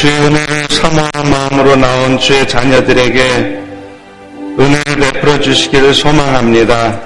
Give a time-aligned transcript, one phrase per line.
[0.00, 3.20] 주의 은혜를 사모하는 마음으로 나온 주의 자녀들에게
[4.58, 6.98] 은혜를 베풀어 주시기를 소망합니다.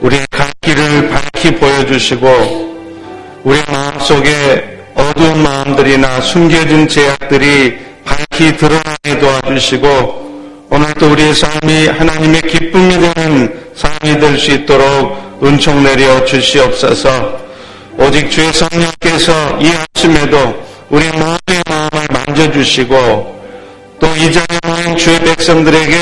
[0.00, 2.26] 우리의 갈 길을 밝히 보여주시고
[3.44, 13.70] 우리 마음속에 어두운 마음들이나 숨겨진 제약들이 밝히 드러나게 도와주시고 오늘도 우리의 삶이 하나님의 기쁨이 되는
[13.76, 17.38] 삶이 될 수 있도록 은총 내려 주시옵소서
[17.98, 23.40] 오직 주의 성령께서 이 아침에도 우리 모두의 마음을 만져주시고
[24.00, 25.96] 또 이 자리에 모인 주의 백성들에게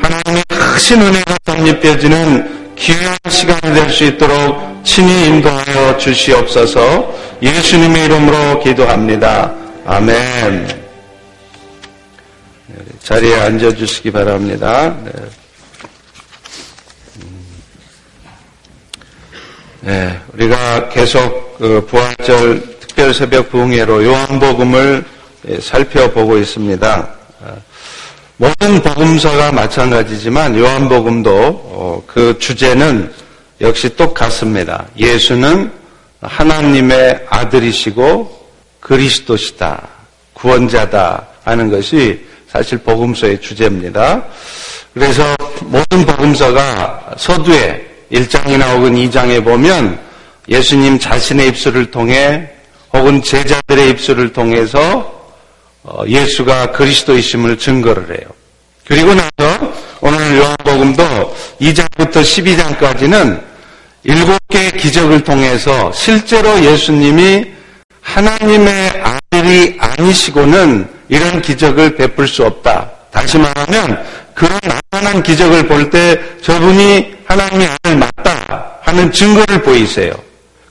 [0.00, 9.52] 하나님의 크신 은혜가 덧입혀지는 귀한 시간이 될 수 있도록 친히 인도하여 주시옵소서 예수님의 이름으로 기도합니다.
[9.86, 10.66] 아멘.
[12.66, 14.94] 네, 자리에 앉아주시기 바랍니다.
[15.04, 15.12] 네.
[19.80, 25.04] 네, 우리가 계속 그 부활절 특별 새벽 부흥회로 요한복음을
[25.46, 27.08] 예, 살펴보고 있습니다.
[27.44, 27.52] 아,
[28.38, 33.12] 모든 복음서가 마찬가지지만 요한복음도 어, 그 주제는
[33.60, 34.84] 역시 똑같습니다.
[34.96, 35.70] 예수는
[36.22, 38.48] 하나님의 아들이시고
[38.80, 39.86] 그리스도시다,
[40.32, 44.24] 구원자다 하는 것이 사실 복음서의 주제입니다.
[44.92, 47.80] 그래서 모든 복음서가 서두에
[48.10, 50.00] 1장이나 혹은 2장에 보면
[50.48, 52.57] 예수님 자신의 입술을 통해
[52.92, 55.18] 혹은 제자들의 입술을 통해서
[55.82, 58.28] 어, 예수가 그리스도이심을 증거를 해요.
[58.86, 63.40] 그리고 나서 오늘 요한복음도 2장부터 12장까지는
[64.04, 67.46] 일곱 개의 기적을 통해서 실제로 예수님이
[68.00, 72.90] 하나님의 아들이 아니시고는 이런 기적을 베풀 수 없다.
[73.10, 74.02] 다시 말하면
[74.34, 80.12] 그런 나타난 기적을 볼 때 저분이 하나님의 아들 맞다 하는 증거를 보이세요.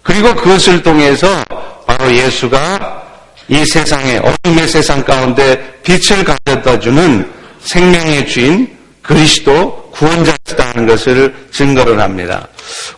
[0.01, 1.43] 그리고 그것을 통해서
[1.87, 3.03] 바로 예수가
[3.47, 12.47] 이 세상에 어둠의 세상 가운데 빛을 가져다 주는 생명의 주인 그리스도 구원자시다는 것을 증거를 합니다.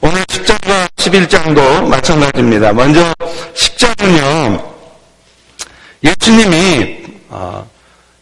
[0.01, 2.73] 오늘 10장과 11장도 마찬가지입니다.
[2.73, 3.13] 먼저
[3.55, 4.65] 10장은요,
[6.03, 6.97] 예수님이
[7.29, 7.69] 어,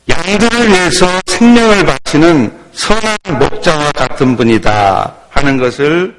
[0.10, 6.14] 양들을 위해서 생명을 바치는 선한 목자와 같은 분이다 하는 것을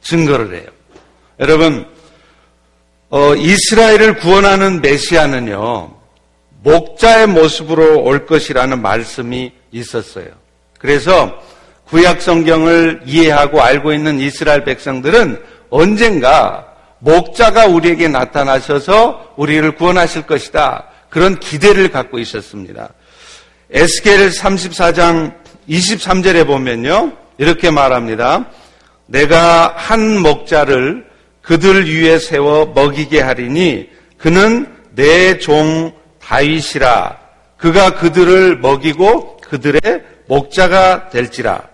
[0.00, 0.66] 증거를 해요.
[1.40, 1.84] 여러분,
[3.10, 5.94] 어, 이스라엘을 구원하는 메시아는요,
[6.62, 10.26] 목자의 모습으로 올 것이라는 말씀이 있었어요.
[10.78, 11.32] 그래서
[11.86, 16.66] 구약 성경을 이해하고 알고 있는 이스라엘 백성들은 언젠가
[16.98, 20.88] 목자가 우리에게 나타나셔서 우리를 구원하실 것이다.
[21.08, 22.90] 그런 기대를 갖고 있었습니다.
[23.70, 25.34] 에스겔 34장
[25.68, 27.12] 23절에 보면요.
[27.38, 28.50] 이렇게 말합니다.
[29.06, 31.07] 내가 한 목자를
[31.48, 37.18] 그들 위에 세워 먹이게 하리니 그는 내 종 다윗이라.
[37.56, 39.80] 그가 그들을 먹이고 그들의
[40.26, 41.66] 목자가 될지라.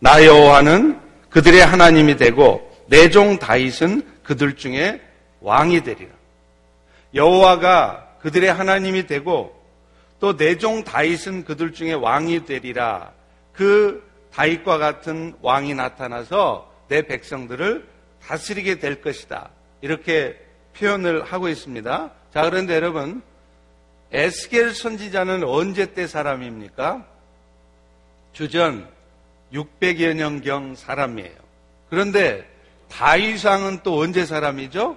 [0.00, 0.98] 나 여호와는
[1.30, 5.00] 그들의 하나님이 되고 내 종 다윗은 그들 중에
[5.42, 6.10] 왕이 되리라.
[7.14, 9.54] 여호와가 그들의 하나님이 되고
[10.18, 13.12] 또 내 종 다윗은 그들 중에 왕이 되리라.
[13.52, 14.02] 그
[14.34, 17.89] 다윗과 같은 왕이 나타나서 내 백성들을
[18.22, 19.50] 다스리게 될 것이다.
[19.80, 20.38] 이렇게
[20.76, 22.12] 표현을 하고 있습니다.
[22.32, 23.22] 자, 그런데 여러분,
[24.12, 27.06] 에스겔 선지자는 언제 때 사람입니까?
[28.32, 28.88] 주전
[29.52, 31.36] 600여 년경 사람이에요.
[31.88, 32.48] 그런데
[32.88, 34.96] 다윗왕은 또 언제 사람이죠?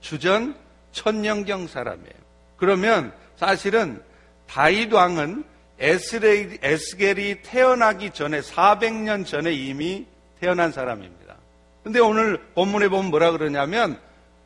[0.00, 0.56] 주전
[0.92, 2.14] 천년경 사람이에요.
[2.56, 4.02] 그러면 사실은
[4.46, 5.44] 다윗 왕은
[5.80, 10.06] 에스겔이 태어나기 전에 400년 전에 이미
[10.40, 11.17] 태어난 사람입니다.
[11.82, 13.98] 근데 오늘 본문에 보면 뭐라 그러냐면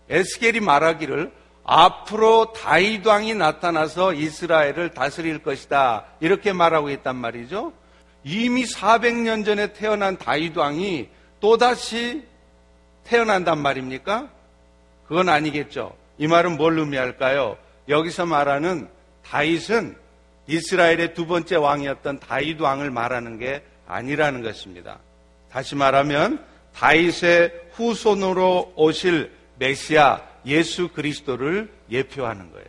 [0.08, 1.32] 에스겔이 말하기를
[1.64, 6.06] 앞으로 다윗 왕이 나타나서 이스라엘을 다스릴 것이다.
[6.20, 7.72] 이렇게 말하고 있단 말이죠.
[8.24, 11.08] 이미 400년 전에 태어난 다윗 왕이
[11.40, 12.24] 또다시
[13.04, 14.28] 태어난단 말입니까?
[15.06, 15.96] 그건 아니겠죠.
[16.18, 17.56] 이 말은 뭘 의미할까요?
[17.88, 18.88] 여기서 말하는
[19.24, 19.96] 다윗은
[20.46, 24.98] 이스라엘의 두 번째 왕이었던 다윗 왕을 말하는 게 아니라는 것입니다.
[25.50, 32.66] 다시 말하면 다윗의 후손으로 오실 메시아 예수 그리스도를 예표하는 거예요.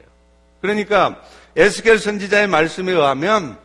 [0.61, 1.21] 그러니까
[1.55, 3.57] 에스겔 선지자의 말씀에 의하면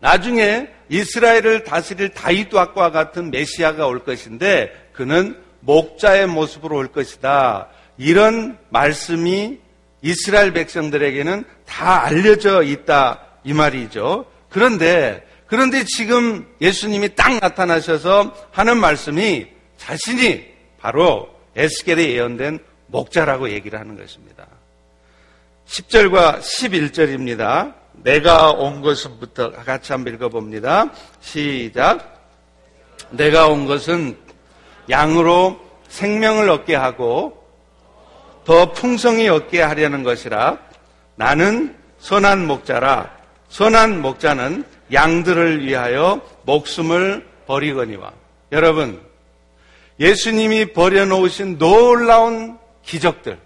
[0.00, 7.68] 나중에 이스라엘을 다스릴 다윗 왕과 같은 메시아가 올 것인데 그는 목자의 모습으로 올 것이다.
[7.98, 9.58] 이런 말씀이
[10.02, 14.26] 이스라엘 백성들에게는 다 알려져 있다 이 말이죠.
[14.48, 20.44] 그런데 그런데 지금 예수님이 딱 나타나셔서 하는 말씀이 자신이
[20.78, 24.46] 바로 에스겔에 예언된 목자라고 얘기를 하는 것입니다.
[25.66, 27.74] 10절과 11절입니다.
[27.92, 30.90] 내가 온 것은부터 같이 한번 읽어봅니다.
[31.20, 32.28] 시작.
[33.10, 34.16] 내가 온 것은
[34.90, 37.44] 양으로 생명을 얻게 하고
[38.44, 40.58] 더 풍성히 얻게 하려는 것이라
[41.16, 43.15] 나는 선한 목자라
[43.48, 48.12] 선한 목자는 양들을 위하여 목숨을 버리거니와
[48.52, 49.00] 여러분
[49.98, 53.38] 예수님이 버려놓으신 놀라운 기적들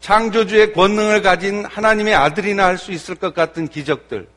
[0.00, 4.28] 창조주의 권능을 가진 하나님의 아들이나 할 수 있을 것 같은 기적들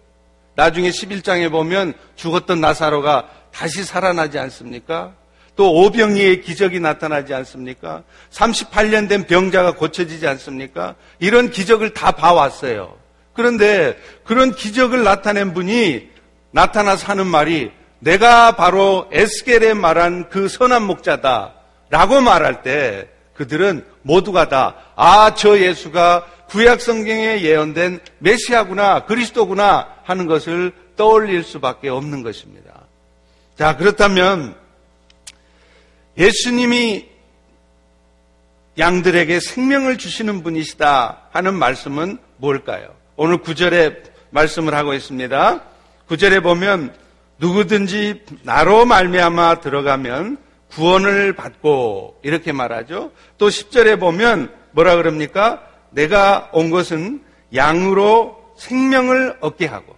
[0.55, 5.13] 나중에 11장에 보면 죽었던 나사로가 다시 살아나지 않습니까?
[5.55, 8.03] 또 오병이의 기적이 나타나지 않습니까?
[8.31, 10.95] 38년 된 병자가 고쳐지지 않습니까?
[11.19, 12.95] 이런 기적을 다 봐왔어요.
[13.33, 16.09] 그런데 그런 기적을 나타낸 분이
[16.51, 21.53] 나타나서 하는 말이 내가 바로 에스겔에 말한 그 선한 목자다
[21.89, 30.25] 라고 말할 때 그들은 모두가 다 아, 저 예수가 구약 성경에 예언된 메시아구나, 그리스도구나 하는
[30.25, 32.73] 것을 떠올릴 수밖에 없는 것입니다.
[33.57, 34.55] 자, 그렇다면
[36.17, 37.07] 예수님이
[38.77, 42.98] 양들에게 생명을 주시는 분이시다 하는 말씀은 뭘까요?
[43.21, 45.61] 오늘 구절에 말씀을 하고 있습니다.
[46.07, 46.95] 구절에 보면
[47.37, 50.37] 누구든지 나로 말미암아 들어가면
[50.69, 53.11] 구원을 받고 이렇게 말하죠.
[53.37, 55.61] 또 10절에 보면 뭐라 그럽니까?
[55.89, 57.21] 내가 온 것은
[57.53, 59.97] 양으로 생명을 얻게 하고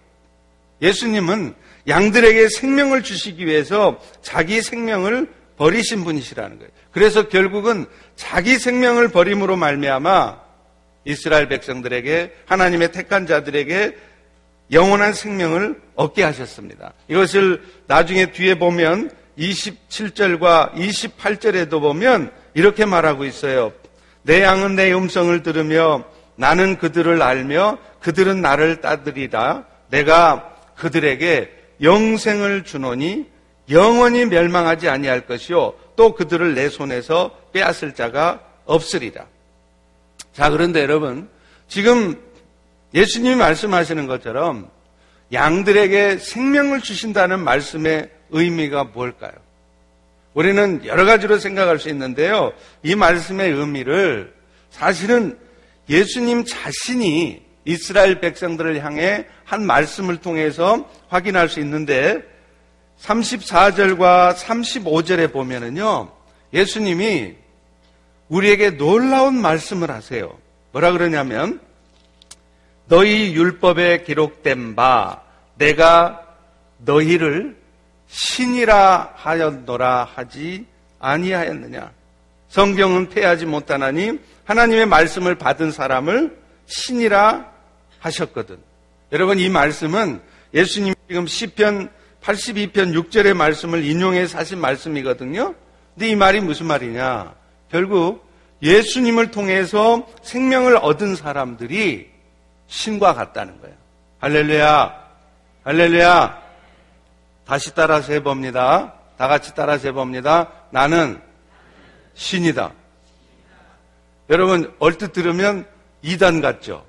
[0.80, 1.54] 예수님은
[1.86, 6.72] 양들에게 생명을 주시기 위해서 자기 생명을 버리신 분이시라는 거예요.
[6.90, 10.41] 그래서 결국은 자기 생명을 버림으로 말미암아
[11.04, 13.96] 이스라엘 백성들에게 하나님의 택한 자들에게
[14.70, 16.92] 영원한 생명을 얻게 하셨습니다.
[17.08, 23.72] 이것을 나중에 뒤에 보면 27절과 28절에도 보면 이렇게 말하고 있어요.
[24.22, 26.04] 내 양은 내 음성을 들으며
[26.36, 29.64] 나는 그들을 알며 그들은 나를 따르리라.
[29.90, 31.50] 내가 그들에게
[31.82, 33.26] 영생을 주노니
[33.70, 39.26] 영원히 멸망하지 아니할 것이요 또 그들을 내 손에서 빼앗을 자가 없으리라.
[40.32, 41.28] 자, 그런데 여러분,
[41.68, 42.20] 지금
[42.94, 44.70] 예수님이 말씀하시는 것처럼
[45.32, 49.32] 양들에게 생명을 주신다는 말씀의 의미가 뭘까요?
[50.34, 52.52] 우리는 여러 가지로 생각할 수 있는데요.
[52.82, 54.34] 이 말씀의 의미를
[54.70, 55.38] 사실은
[55.88, 62.22] 예수님 자신이 이스라엘 백성들을 향해 한 말씀을 통해서 확인할 수 있는데
[63.00, 66.10] 34절과 35절에 보면은요,
[66.52, 67.34] 예수님이
[68.32, 70.38] 우리에게 놀라운 말씀을 하세요.
[70.72, 71.60] 뭐라 그러냐면,
[72.86, 75.20] 너희 율법에 기록된 바,
[75.56, 76.26] 내가
[76.78, 77.56] 너희를
[78.06, 80.66] 신이라 하였노라 하지
[80.98, 81.92] 아니하였느냐.
[82.48, 87.50] 성경은 패하지 못하나니 하나님의 말씀을 받은 사람을 신이라
[87.98, 88.58] 하셨거든.
[89.12, 90.20] 여러분 이 말씀은
[90.54, 91.90] 예수님이 지금 시편
[92.22, 95.54] 82편 6절의 말씀을 인용해서 하신 말씀이거든요.
[95.94, 97.41] 근데 이 말이 무슨 말이냐?
[97.72, 98.30] 결국
[98.62, 102.08] 예수님을 통해서 생명을 얻은 사람들이
[102.68, 103.74] 신과 같다는 거예요.
[104.20, 105.08] 할렐루야.
[105.64, 106.42] 할렐루야.
[107.46, 108.92] 다시 따라서 해봅니다.
[109.16, 110.52] 다 같이 따라서 해봅니다.
[110.70, 111.20] 나는
[112.14, 112.72] 신이다.
[114.28, 115.66] 여러분, 얼뜻 들으면
[116.02, 116.84] 이단 같죠?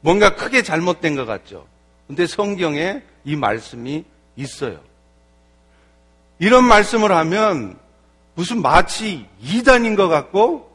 [0.00, 1.66] 뭔가 크게 잘못된 것 같죠?
[2.06, 4.04] 근데 성경에 이 말씀이
[4.36, 4.80] 있어요.
[6.38, 7.81] 이런 말씀을 하면
[8.34, 10.70] 무슨 마치 이단인 것 같고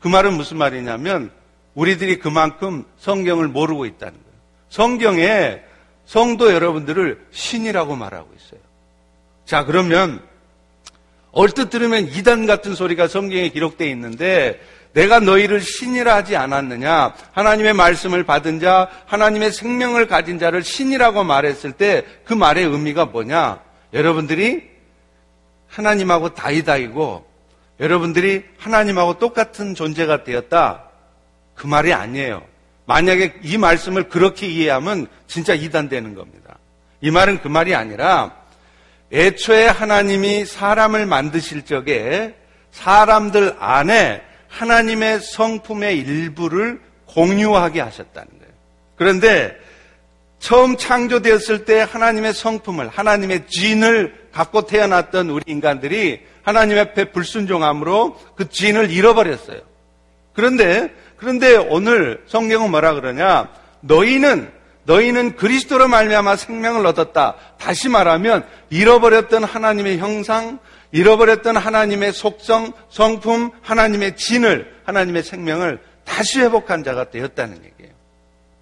[0.00, 1.30] 그 말은 무슨 말이냐면
[1.74, 4.38] 우리들이 그만큼 성경을 모르고 있다는 거예요.
[4.68, 5.60] 성경에
[6.04, 8.60] 성도 여러분들을 신이라고 말하고 있어요.
[9.44, 10.22] 자, 그러면
[11.32, 14.60] 얼뜻 들으면 이단 같은 소리가 성경에 기록되어 있는데
[14.92, 17.14] 내가 너희를 신이라 하지 않았느냐?
[17.32, 23.60] 하나님의 말씀을 받은 자, 하나님의 생명을 가진 자를 신이라고 말했을 때 그 말의 의미가 뭐냐?
[23.92, 24.67] 여러분들이
[25.68, 27.26] 하나님하고 다이다이고
[27.80, 30.84] 여러분들이 하나님하고 똑같은 존재가 되었다.
[31.54, 32.42] 그 말이 아니에요.
[32.86, 36.58] 만약에 이 말씀을 그렇게 이해하면 진짜 이단되는 겁니다.
[37.00, 38.34] 이 말은 그 말이 아니라
[39.12, 42.34] 애초에 하나님이 사람을 만드실 적에
[42.70, 48.52] 사람들 안에 하나님의 성품의 일부를 공유하게 하셨다는 거예요.
[48.96, 49.56] 그런데
[50.38, 58.48] 처음 창조되었을 때 하나님의 성품을, 하나님의 진을 갖고 태어났던 우리 인간들이 하나님 앞에 불순종함으로 그
[58.48, 59.60] 진을 잃어버렸어요.
[60.34, 63.48] 그런데, 그런데 오늘 성경은 뭐라 그러냐?
[63.80, 64.52] 너희는
[64.84, 67.34] 너희는 그리스도로 말미암아 생명을 얻었다.
[67.58, 70.58] 다시 말하면 잃어버렸던 하나님의 형상,
[70.92, 77.92] 잃어버렸던 하나님의 속성, 성품, 하나님의 진을, 하나님의 생명을 다시 회복한 자가 되었다는 얘기예요.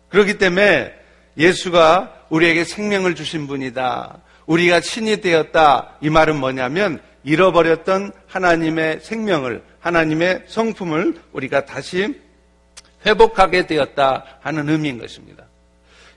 [0.08, 0.92] 그렇기 때문에
[1.38, 4.18] 예수가 우리에게 생명을 주신 분이다.
[4.46, 5.96] 우리가 신이 되었다.
[6.00, 12.20] 이 말은 뭐냐면 잃어버렸던 하나님의 생명을, 하나님의 성품을 우리가 다시
[13.04, 15.44] 회복하게 되었다 하는 의미인 것입니다.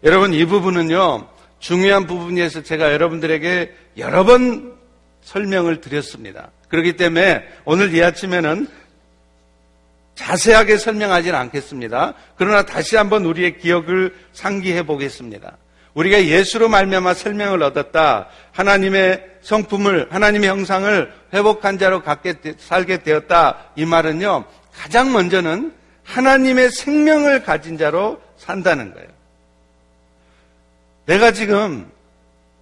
[0.04, 1.28] 여러분, 이 부분은요,
[1.60, 4.76] 중요한 부분이어서 제가 여러분들에게 여러 번
[5.22, 6.52] 설명을 드렸습니다.
[6.70, 8.68] 그렇기 때문에 오늘 이 아침에는
[10.16, 12.14] 자세하게 설명하지는 않겠습니다.
[12.36, 15.58] 그러나 다시 한번 우리의 기억을 상기해 보겠습니다.
[15.94, 18.28] 우리가 예수로 말미암아 설명을 얻었다.
[18.52, 23.72] 하나님의 성품을 하나님의 형상을 회복한 자로 갖게 살게 되었다.
[23.76, 24.46] 이 말은요.
[24.74, 25.74] 가장 먼저는
[26.04, 29.08] 하나님의 생명을 가진 자로 산다는 거예요.
[31.06, 31.90] 내가 지금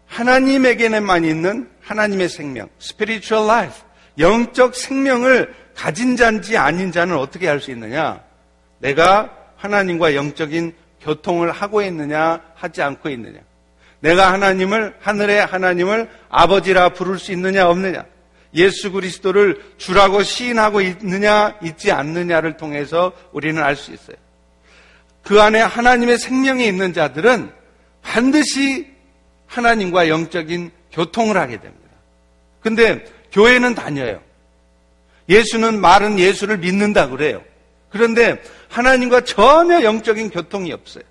[0.07, 3.81] 하나님에게만 있는 하나님의 생명, spiritual life,
[4.19, 8.21] 영적 생명을 가진 자인지 아닌 자는 어떻게 알 수 있느냐?
[8.79, 13.39] 내가 하나님과 영적인 교통을 하고 있느냐, 하지 않고 있느냐.
[13.99, 18.05] 내가 하나님을, 하늘의 하나님을 아버지라 부를 수 있느냐, 없느냐.
[18.53, 24.17] 예수 그리스도를 주라고 시인하고 있느냐, 있지 않느냐를 통해서 우리는 알 수 있어요.
[25.23, 27.51] 그 안에 하나님의 생명이 있는 자들은
[28.01, 28.87] 반드시
[29.47, 31.87] 하나님과 영적인 교통을 하게 됩니다.
[32.61, 34.21] 근데 교회는 다녀요.
[35.29, 37.43] 예수는 말은 예수를 믿는다 그래요.
[37.89, 41.03] 그런데 하나님과 전혀 영적인 교통이 없어요.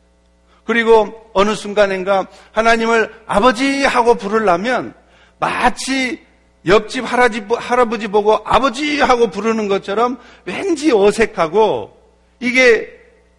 [0.64, 4.94] 그리고 어느 순간인가 하나님을 아버지 하고 부르려면
[5.38, 6.24] 마치
[6.66, 11.96] 옆집 할아버지 보고 아버지 하고 부르는 것처럼 왠지 어색하고
[12.40, 12.92] 이게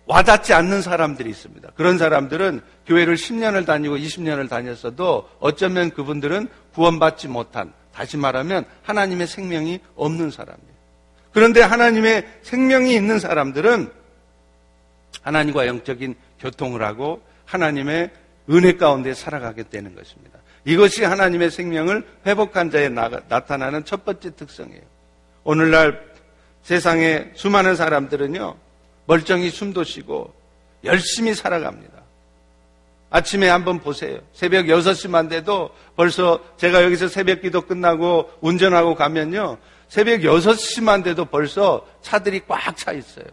[0.05, 1.71] 와닿지 않는 사람들이 있습니다.
[1.75, 9.81] 그런 사람들은 교회를 10년을 다니고 20년을 다녔어도 어쩌면 그분들은 구원받지 못한, 다시 말하면 하나님의 생명이
[9.97, 10.77] 없는 사람이에요.
[11.33, 13.91] 그런데 하나님의 생명이 있는 사람들은
[15.27, 18.11] 하나님과 영적인 교통을 하고 하나님의
[18.49, 20.39] 은혜 가운데 살아가게 되는 것입니다.
[20.63, 24.81] 이것이 하나님의 생명을 회복한 자에 나타나는 첫 번째 특성이에요.
[25.43, 26.01] 오늘날
[26.61, 28.55] 세상에 수많은 사람들은요,
[29.05, 30.33] 멀쩡히 숨도 쉬고
[30.85, 31.97] 열심히 살아갑니다.
[33.09, 34.19] 아침에 한번 보세요.
[34.33, 39.57] 새벽 6시만 돼도 벌써 제가 여기서 새벽 기도 끝나고 운전하고 가면요.
[39.87, 43.25] 새벽 6시만 돼도 벌써 차들이 꽉 차 있어요.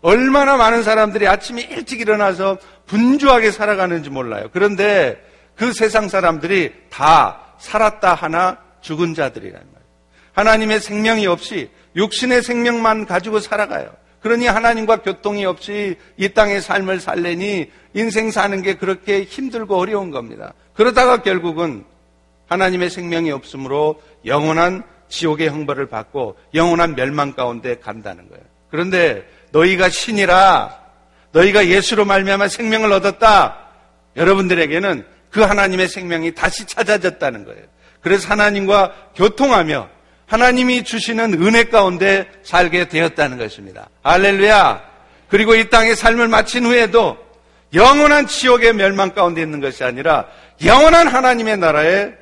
[0.00, 4.48] 얼마나 많은 사람들이 아침에 일찍 일어나서 분주하게 살아가는지 몰라요.
[4.52, 5.22] 그런데
[5.56, 9.88] 그 세상 사람들이 다 살았다 하나 죽은 자들이란 말이에요.
[10.32, 13.90] 하나님의 생명이 없이 육신의 생명만 가지고 살아가요.
[14.20, 20.54] 그러니 하나님과 교통이 없이 이 땅의 삶을 살래니 인생 사는 게 그렇게 힘들고 어려운 겁니다.
[20.74, 21.84] 그러다가 결국은
[22.48, 28.44] 하나님의 생명이 없으므로 영원한 지옥의 형벌을 받고 영원한 멸망 가운데 간다는 거예요.
[28.70, 30.78] 그런데 너희가 신이라
[31.32, 33.58] 너희가 예수로 말미암아 생명을 얻었다.
[34.16, 37.62] 여러분들에게는 그 하나님의 생명이 다시 찾아졌다는 거예요.
[38.00, 39.88] 그래서 하나님과 교통하며
[40.26, 43.88] 하나님이 주시는 은혜 가운데 살게 되었다는 것입니다.
[44.02, 44.82] 알렐루야.
[45.28, 47.18] 그리고 이 땅의 삶을 마친 후에도
[47.74, 50.26] 영원한 지옥의 멸망 가운데 있는 것이 아니라
[50.64, 52.12] 영원한 하나님의 나라에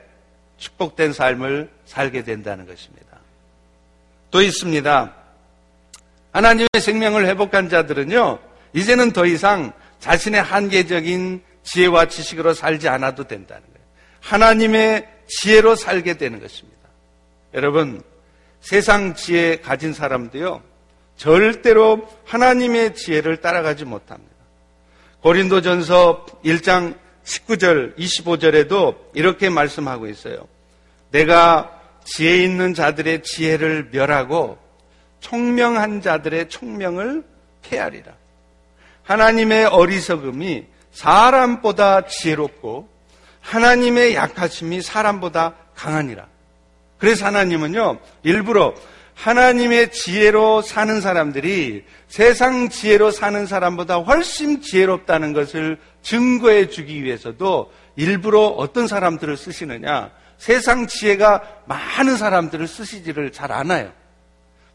[0.58, 3.06] 축복된 삶을 살게 된다는 것입니다.
[4.30, 5.14] 또 있습니다.
[6.36, 8.38] 하나님의 생명을 회복한 자들은요,
[8.74, 13.86] 이제는 더 이상 자신의 한계적인 지혜와 지식으로 살지 않아도 된다는 거예요.
[14.20, 16.78] 하나님의 지혜로 살게 되는 것입니다.
[17.54, 18.02] 여러분,
[18.60, 20.62] 세상 지혜 가진 사람도요,
[21.16, 24.34] 절대로 하나님의 지혜를 따라가지 못합니다.
[25.22, 30.46] 고린도 전서 1장 19절, 25절에도 이렇게 말씀하고 있어요.
[31.12, 34.65] 내가 지혜 있는 자들의 지혜를 멸하고
[35.26, 37.24] 총명한 자들의 총명을
[37.62, 38.12] 폐하리라.
[39.02, 42.88] 하나님의 어리석음이 사람보다 지혜롭고
[43.40, 46.26] 하나님의 약하심이 사람보다 강하니라.
[46.98, 48.74] 그래서 하나님은요, 일부러
[49.14, 58.42] 하나님의 지혜로 사는 사람들이 세상 지혜로 사는 사람보다 훨씬 지혜롭다는 것을 증거해 주기 위해서도 일부러
[58.46, 60.10] 어떤 사람들을 쓰시느냐?
[60.38, 63.90] 세상 지혜가 많은 사람들을 쓰시지를 잘 않아요.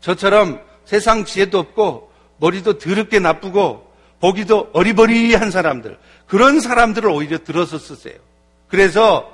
[0.02, 8.16] 저처럼 세상 지혜도 없고 머리도 더럽게 나쁘고 보기도 어리버리한 사람들, 그런 사람들을 오히려 들어서 쓰세요.
[8.68, 9.32] 그래서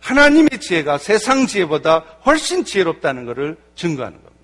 [0.00, 4.34] 하나님의 지혜가 세상 지혜보다 훨씬 지혜롭다는 것을 증거하는 겁니다.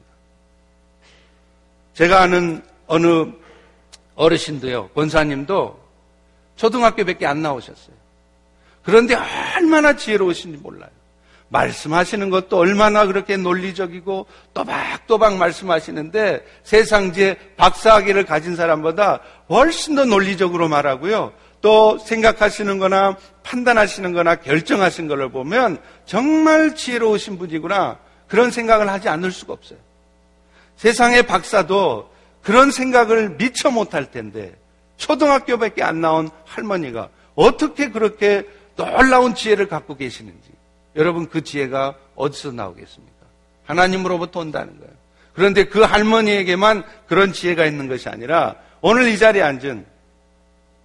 [1.95, 3.27] 제가 아는 어느
[4.15, 5.81] 어르신도요, 권사님도
[6.57, 7.97] 초등학교밖에 안 나오셨어요.
[8.83, 9.15] 그런데
[9.57, 10.91] 얼마나 지혜로우신지 몰라요.
[11.51, 21.33] 말씀하시는 것도 얼마나 그렇게 논리적이고 또박또박 말씀하시는데 세상지에 박사학위를 가진 사람보다 훨씬 더 논리적으로 말하고요.
[21.61, 27.99] 또 생각하시는 거나 판단하시는 거나 결정하신 걸 보면 정말 지혜로우신 분이구나.
[28.29, 29.79] 그런 생각을 하지 않을 수가 없어요.
[30.77, 32.11] 세상의 박사도
[32.43, 34.57] 그런 생각을 미처 못할 텐데
[34.97, 40.50] 초등학교밖에 안 나온 할머니가 어떻게 그렇게 놀라운 지혜를 갖고 계시는지
[40.97, 43.15] 여러분 그 지혜가 어디서 나오겠습니까?
[43.65, 44.93] 하나님으로부터 온다는 거예요.
[45.33, 49.87] 그런데 그 할머니에게만 그런 지혜가 있는 것이 아니라 오늘 이 자리에 앉은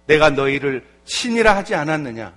[0.06, 2.32] 내가 너희를 신이라 하지 않았느냐?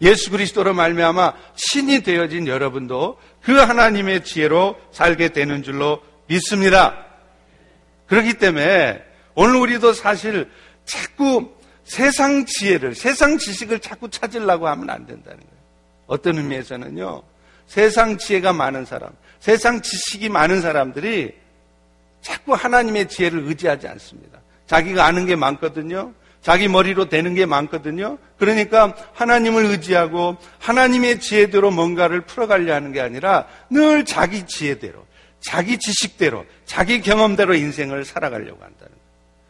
[0.00, 7.06] 예수 그리스도로 말미암아 신이 되어진 여러분도 그 하나님의 지혜로 살게 되는 줄로 믿습니다.
[8.06, 9.02] 그렇기 때문에
[9.34, 10.48] 오늘 우리도 사실
[10.84, 11.52] 자꾸
[11.84, 15.57] 세상 지혜를, 세상 지식을 자꾸 찾으려고 하면 안 된다는 거예요.
[16.08, 17.22] 어떤 의미에서는요,
[17.68, 21.32] 세상 지혜가 많은 사람, 세상 지식이 많은 사람들이
[22.20, 24.40] 자꾸 하나님의 지혜를 의지하지 않습니다.
[24.66, 26.12] 자기가 아는 게 많거든요.
[26.40, 28.18] 자기 머리로 되는 게 많거든요.
[28.38, 35.06] 그러니까 하나님을 의지하고 하나님의 지혜대로 뭔가를 풀어가려 하는 게 아니라 늘 자기 지혜대로,
[35.40, 38.98] 자기 지식대로, 자기 경험대로 인생을 살아가려고 한다는 거예요.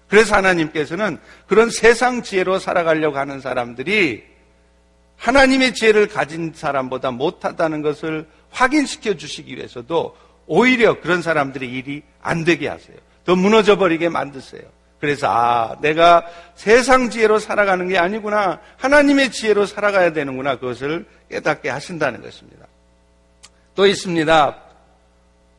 [0.09, 4.25] 그래서 하나님께서는 그런 세상 지혜로 살아가려고 하는 사람들이
[5.19, 10.17] 하나님의 지혜를 가진 사람보다 못하다는 것을 확인시켜 주시기 위해서도
[10.47, 12.97] 오히려 그런 사람들의 일이 안 되게 하세요.
[13.25, 14.63] 더 무너져 버리게 만드세요.
[15.01, 18.61] 그래서 아, 내가 세상 지혜로 살아가는 게 아니구나.
[18.79, 20.57] 하나님의 지혜로 살아가야 되는구나.
[20.57, 22.67] 그것을 깨닫게 하신다는 것입니다.
[23.75, 24.57] 또 있습니다.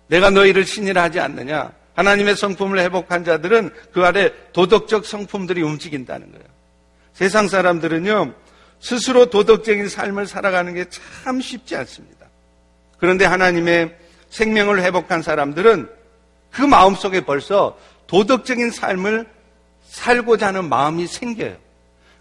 [0.08, 1.72] 내가 너희를 신이라 하지 않느냐?
[1.94, 6.46] 하나님의 성품을 회복한 자들은 그 아래 도덕적 성품들이 움직인다는 거예요.
[7.14, 8.34] 세상 사람들은요,
[8.80, 10.86] 스스로 도덕적인 삶을 살아가는 게
[11.24, 12.28] 참 쉽지 않습니다.
[12.98, 13.98] 그런데 하나님의
[14.30, 15.90] 생명을 회복한 사람들은
[16.52, 17.78] 그 마음속에 벌써
[18.08, 19.28] 도덕적인 삶을
[19.84, 21.58] 살고자 하는 마음이 생겨요.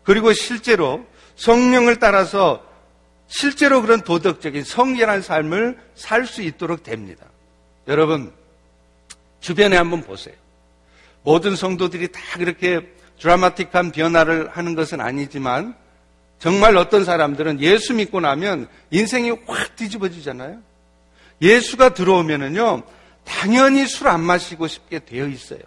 [0.03, 1.05] 그리고 실제로
[1.37, 2.65] 성령을 따라서
[3.29, 7.27] 실제로 그런 도덕적인 성결한 삶을 살 수 있도록 됩니다.
[7.87, 8.33] 여러분,
[9.41, 10.35] 주변에 한번 보세요.
[11.23, 12.89] 모든 성도들이 다 그렇게
[13.21, 15.75] 드라마틱한 변화를 하는 것은 아니지만
[16.39, 20.59] 정말 어떤 사람들은 예수 믿고 나면 인생이 확 뒤집어지잖아요.
[21.43, 22.83] 예수가 들어오면은요,
[23.25, 25.61] 당연히 술 안 마시고 싶게 되어 있어요.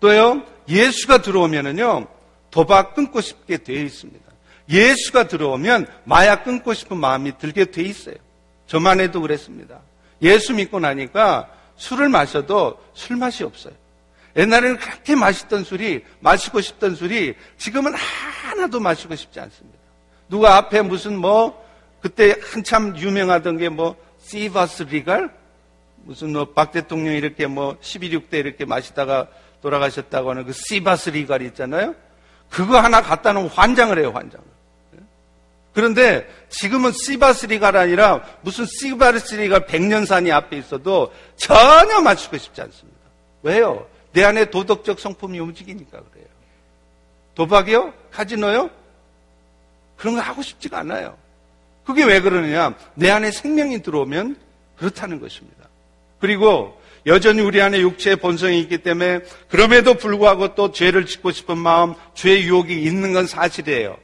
[0.00, 2.06] 또요, 예수가 들어오면은요,
[2.50, 4.30] 도박 끊고 싶게 되어 있습니다.
[4.68, 8.14] 예수가 들어오면 마약 끊고 싶은 마음이 들게 되어 있어요.
[8.66, 9.80] 저만 해도 그랬습니다.
[10.22, 13.74] 예수 믿고 나니까 술을 마셔도 술 맛이 없어요.
[14.36, 19.78] 옛날에는 그렇게 맛있던 술이, 마시고 싶던 술이 지금은 하나도 마시고 싶지 않습니다.
[20.28, 21.64] 누가 앞에 무슨 뭐,
[22.00, 25.30] 그때 한참 유명하던 게 뭐, 시바스 리갈?
[26.04, 29.28] 무슨 뭐, 박 대통령 이렇게 뭐, 12.6대 이렇게 마시다가
[29.62, 31.94] 돌아가셨다고 하는 그 시바스 리갈 있잖아요?
[32.48, 34.50] 그거 하나 갖다 놓으면 환장을 해요, 환장을.
[35.72, 42.98] 그런데 지금은 시바스 리갈 아니라 무슨 시바스 리갈 백년산이 앞에 있어도 전혀 마시고 싶지 않습니다.
[43.42, 43.86] 왜요?
[44.12, 46.26] 내 안에 도덕적 성품이 움직이니까 그래요.
[47.34, 47.94] 도박이요?
[48.10, 48.70] 카지노요?
[49.96, 51.16] 그런 거 하고 싶지가 않아요.
[51.84, 52.74] 그게 왜 그러느냐?
[52.94, 54.36] 내 안에 생명이 들어오면
[54.76, 55.68] 그렇다는 것입니다.
[56.18, 61.94] 그리고 여전히 우리 안에 육체의 본성이 있기 때문에 그럼에도 불구하고 또 죄를 짓고 싶은 마음,
[62.14, 63.96] 죄의 유혹이 있는 건 사실이에요.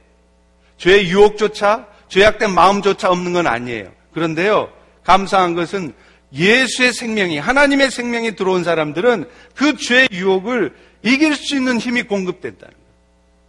[0.77, 3.91] 죄의 유혹조차, 죄악된 마음조차 없는 건 아니에요.
[4.13, 4.71] 그런데요,
[5.03, 5.93] 감사한 것은
[6.33, 9.25] 예수의 생명이, 하나님의 생명이 들어온 사람들은
[9.55, 10.73] 그 죄의 유혹을
[11.03, 12.87] 이길 수 있는 힘이 공급된다는 거예요.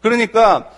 [0.01, 0.71] 그러니까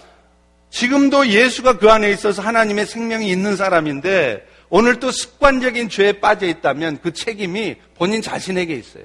[0.70, 7.00] 지금도 예수가 그 안에 있어서 하나님의 생명이 있는 사람인데 오늘 또 습관적인 죄에 빠져 있다면
[7.02, 9.04] 그 책임이 본인 자신에게 있어요.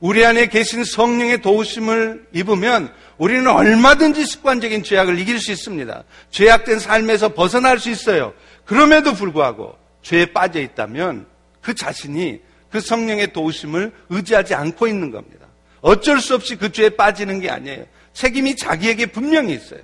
[0.00, 6.04] 우리 안에 계신 성령의 도우심을 입으면 우리는 얼마든지 습관적인 죄악을 이길 수 있습니다.
[6.30, 8.32] 죄악된 삶에서 벗어날 수 있어요.
[8.64, 11.26] 그럼에도 불구하고 죄에 빠져 있다면
[11.60, 12.40] 그 자신이
[12.70, 15.46] 그 성령의 도우심을 의지하지 않고 있는 겁니다.
[15.80, 17.84] 어쩔 수 없이 그 죄에 빠지는 게 아니에요.
[18.12, 19.80] 책임이 자기에게 분명히 있어요.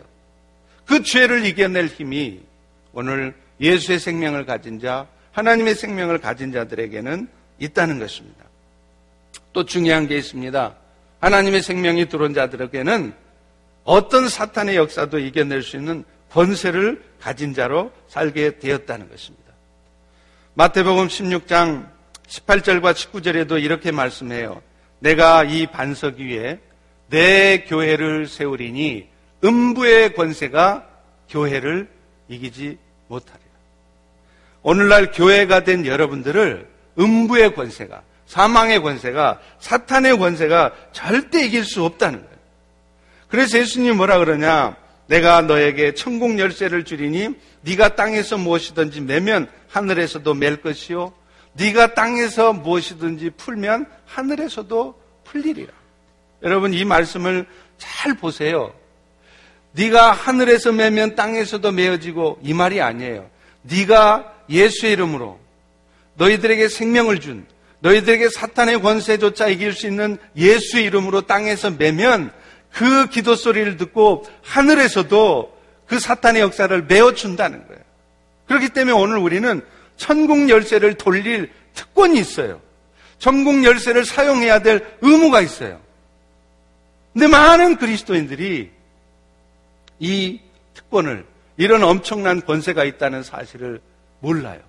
[0.85, 2.41] 그 죄를 이겨낼 힘이
[2.93, 8.45] 오늘 예수의 생명을 가진 자, 하나님의 생명을 가진 자들에게는 있다는 것입니다.
[9.53, 10.77] 또 중요한 게 있습니다.
[11.21, 13.15] 하나님의 생명이 들어온 자들에게는
[13.85, 19.46] 어떤 사탄의 역사도 이겨낼 수 있는 권세를 가진 자로 살게 되었다는 것입니다.
[20.59, 21.87] 마태복음 16장
[22.29, 24.63] 18절과 19절에도 이렇게 말씀해요.
[25.01, 26.61] 내가 이 반석 위에
[27.11, 29.07] 내 교회를 세우리니
[29.45, 30.89] 음부의 권세가
[31.29, 31.91] 교회를
[32.29, 32.79] 이기지
[33.09, 33.45] 못하리라.
[34.63, 36.67] 오늘날 교회가 된 여러분들을
[36.99, 42.37] 음부의 권세가, 사망의 권세가, 사탄의 권세가 절대 이길 수 없다는 거예요.
[43.29, 44.75] 그래서 예수님이 뭐라 그러냐?
[45.07, 47.31] 내가 너에게 천국 열쇠를 주리니
[47.63, 51.13] 네가 땅에서 무엇이든지 매면 하늘에서도 맬 것이요
[51.55, 55.73] 네가 땅에서 무엇이든지 풀면 하늘에서도 풀리리라.
[56.43, 57.47] 여러분 이 말씀을
[57.79, 58.75] 잘 보세요.
[59.73, 63.29] 네가 하늘에서 매면 땅에서도 메어지고 이 말이 아니에요.
[63.63, 65.39] 네가 예수의 이름으로
[66.15, 67.47] 너희들에게 생명을 준
[67.81, 72.33] 너희들에게 사탄의 권세조차 이길 수 있는 예수의 이름으로 땅에서 매면
[72.77, 75.57] 그 기도 소리를 듣고 하늘에서도
[75.87, 77.83] 그 사탄의 역사를 메어준다는 거예요.
[78.47, 79.63] 그렇기 때문에 오늘 우리는
[79.97, 82.61] 천국 열쇠를 돌릴 특권이 있어요.
[83.19, 85.81] 천국 열쇠를 사용해야 될 의무가 있어요.
[87.15, 88.71] 근데 많은 그리스도인들이
[89.99, 90.41] 이
[90.75, 91.25] 특권을
[91.57, 93.81] 이런 엄청난 권세가 있다는 사실을
[94.21, 94.61] 몰라요.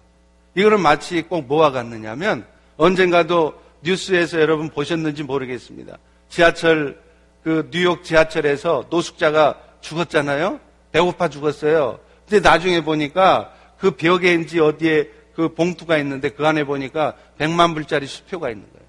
[0.56, 2.46] 이거는 마치 꼭 뭐와 같느냐면
[2.78, 5.98] 언젠가도 뉴스에서 여러분 보셨는지 모르겠습니다.
[6.30, 7.06] 지하철
[7.48, 10.60] 그 뉴욕 지하철에서 노숙자가 죽었잖아요.
[10.92, 11.98] 배고파 죽었어요.
[12.28, 18.50] 근데 나중에 보니까 그 벽에인지 어디에 그 봉투가 있는데 그 안에 보니까 100만 불짜리 수표가
[18.50, 18.86] 있는 거예요.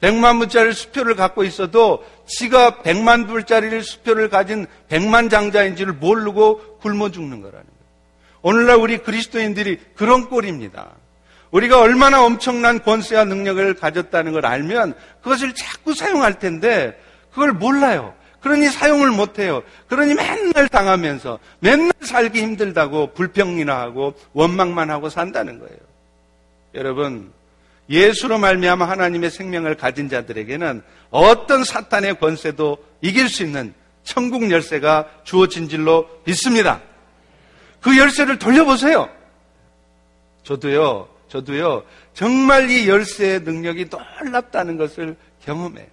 [0.00, 7.40] 100만 불짜리 수표를 갖고 있어도 지가 100만 불짜리 수표를 가진 100만 장자인지를 모르고 굶어 죽는
[7.40, 7.82] 거라는 거예요.
[8.42, 10.90] 오늘날 우리 그리스도인들이 그런 꼴입니다.
[11.52, 16.98] 우리가 얼마나 엄청난 권세와 능력을 가졌다는 걸 알면 그것을 자꾸 사용할 텐데
[17.32, 18.14] 그걸 몰라요.
[18.40, 19.62] 그러니 사용을 못해요.
[19.88, 25.78] 그러니 맨날 당하면서 맨날 살기 힘들다고 불평이나 하고 원망만 하고 산다는 거예요.
[26.74, 27.32] 여러분
[27.88, 35.68] 예수로 말미암아 하나님의 생명을 가진 자들에게는 어떤 사탄의 권세도 이길 수 있는 천국 열쇠가 주어진
[35.68, 36.80] 줄로 믿습니다.
[37.80, 39.08] 그 열쇠를 돌려보세요.
[40.44, 45.86] 저도요, 저도요, 정말 이 열쇠의 능력이 놀랍다는 것을 경험해요.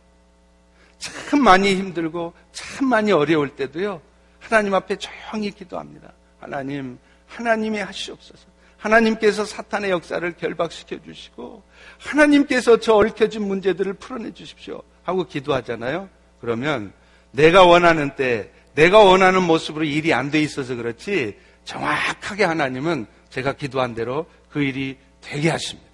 [1.00, 4.02] 참 많이 힘들고 참 많이 어려울 때도요,
[4.40, 6.14] 하나님 앞에 조용히 기도합니다.
[6.40, 8.48] 하나님, 하나님이 하시옵소서.
[8.78, 11.64] 하나님께서 사탄의 역사를 결박시켜 주시고,
[12.00, 14.82] 하나님께서 저 얽혀진 문제들을 풀어내 주십시오.
[15.04, 16.10] 하고 기도하잖아요.
[16.40, 16.94] 그러면
[17.32, 23.94] 내가 원하는 때, 내가 원하는 모습으로 일이 안 돼 있어서 그렇지, 정확하게 하나님은 제가 기도한
[23.94, 25.90] 대로 그 일이 되게 하십니다.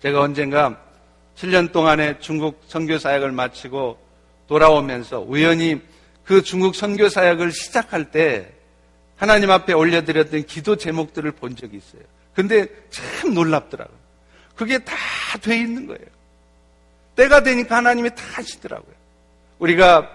[0.00, 0.82] 제가 언젠가
[1.36, 3.98] 7년 동안의 중국 선교 사역을 마치고
[4.48, 5.80] 돌아오면서 우연히
[6.24, 8.52] 그 중국 선교 사역을 시작할 때
[9.16, 12.02] 하나님 앞에 올려드렸던 기도 제목들을 본 적이 있어요.
[12.34, 13.98] 근데 참 놀랍더라고요.
[14.56, 14.94] 그게 다
[15.40, 16.00] 돼 있는 거예요.
[17.16, 18.94] 때가 되니까 하나님이 다 하시더라고요.
[19.58, 20.10] 우리가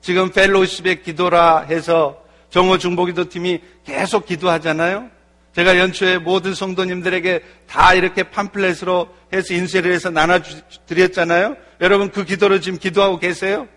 [0.00, 5.10] 지금 펠로우십의 기도라 해서 정호 중보기도 팀이 계속 기도하잖아요.
[5.54, 11.56] 제가 연초에 모든 성도님들에게 다 이렇게 팜플렛으로 해서 인쇄를 해서 나눠드렸잖아요.
[11.80, 13.68] 여러분 그 기도로 지금 기도하고 계세요?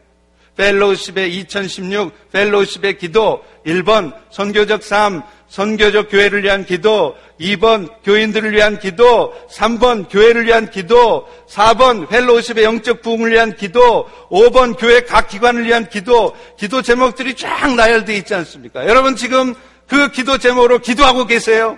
[0.60, 9.34] Fellowship의 2016 Fellowship의 기도 1번 선교적 삶 선교적 교회를 위한 기도 2번 교인들을 위한 기도
[9.50, 15.88] 3번 교회를 위한 기도 4번 Fellowship의 영적 부흥을 위한 기도 5번 교회 각 기관을 위한
[15.88, 18.86] 기도 기도 제목들이 쫙 나열되어 있지 않습니까?
[18.86, 19.56] 여러분 지금
[19.88, 21.78] 그 기도 제목으로 기도하고 계세요?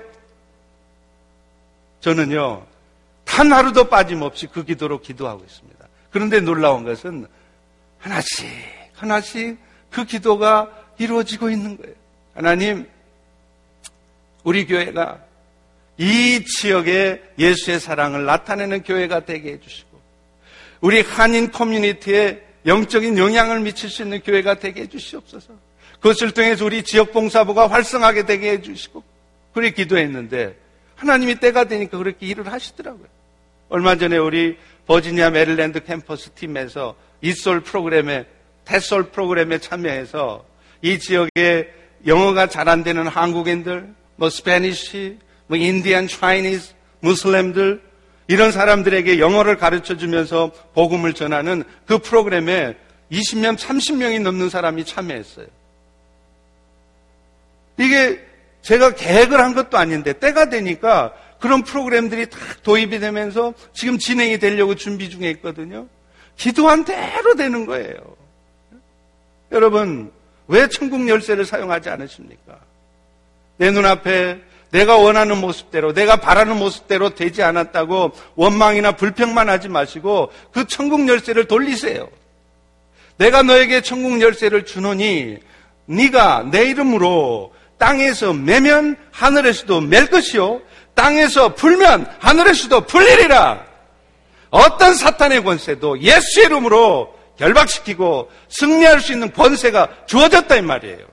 [2.00, 2.71] 저는요
[3.32, 5.88] 단 하루도 빠짐없이 그 기도로 기도하고 있습니다.
[6.12, 7.26] 그런데 놀라운 것은
[7.98, 8.46] 하나씩,
[8.94, 9.58] 하나씩
[9.90, 11.96] 그 기도가 이루어지고 있는 거예요.
[12.36, 12.90] 하나님,
[14.44, 15.22] 우리 교회가
[15.98, 20.02] 이 지역에 예수의 사랑을 나타내는 교회가 되게 해주시고,
[20.82, 25.54] 우리 한인 커뮤니티에 영적인 영향을 미칠 수 있는 교회가 되게 해주시옵소서.
[26.02, 29.02] 그것을 통해서 우리 지역 봉사부가 활성하게 되게 해주시고,
[29.54, 30.58] 그렇게 기도했는데,
[30.96, 33.21] 하나님이 때가 되니까 그렇게 일을 하시더라고요.
[33.72, 38.26] 얼마 전에 우리 버지니아 메릴랜드 캠퍼스 팀에서 ESOL 프로그램에
[38.66, 40.44] TESOL 프로그램에 참여해서
[40.82, 41.74] 이 지역에
[42.06, 47.82] 영어가 잘 안 되는 한국인들, 뭐 Spanish, 뭐 Indian, Chinese, 무슬림들
[48.28, 52.76] 이런 사람들에게 영어를 가르쳐 주면서 복음을 전하는 그 프로그램에
[53.10, 55.48] 20명, 30명이 넘는 사람이 참여했어요.
[57.78, 58.20] 이게
[58.64, 64.76] 제가 계획을 한 것도 아닌데 때가 되니까 그런 프로그램들이 다 도입이 되면서 지금 진행이 되려고
[64.76, 65.88] 준비 중에 있거든요.
[66.38, 67.96] 기도한 대로 되는 거예요.
[69.52, 70.12] 여러분,
[70.48, 72.60] 왜 천국 열쇠를 사용하지 않으십니까?
[73.58, 74.40] 내 눈앞에
[74.70, 81.46] 내가 원하는 모습대로, 내가 바라는 모습대로 되지 않았다고 원망이나 불평만 하지 마시고 그 천국 열쇠를
[81.46, 82.08] 돌리세요.
[83.18, 85.38] 내가 너에게 천국 열쇠를 주노니
[85.88, 90.62] 네가 내 이름으로 땅에서 매면 하늘에서도 맬 것이요
[90.94, 93.66] 땅에서 풀면 하늘에서도 풀리리라.
[94.50, 101.06] 어떤 사탄의 권세도 예수의 이름으로 결박시키고 승리할 수 있는 권세가 주어졌다 이 말이에요.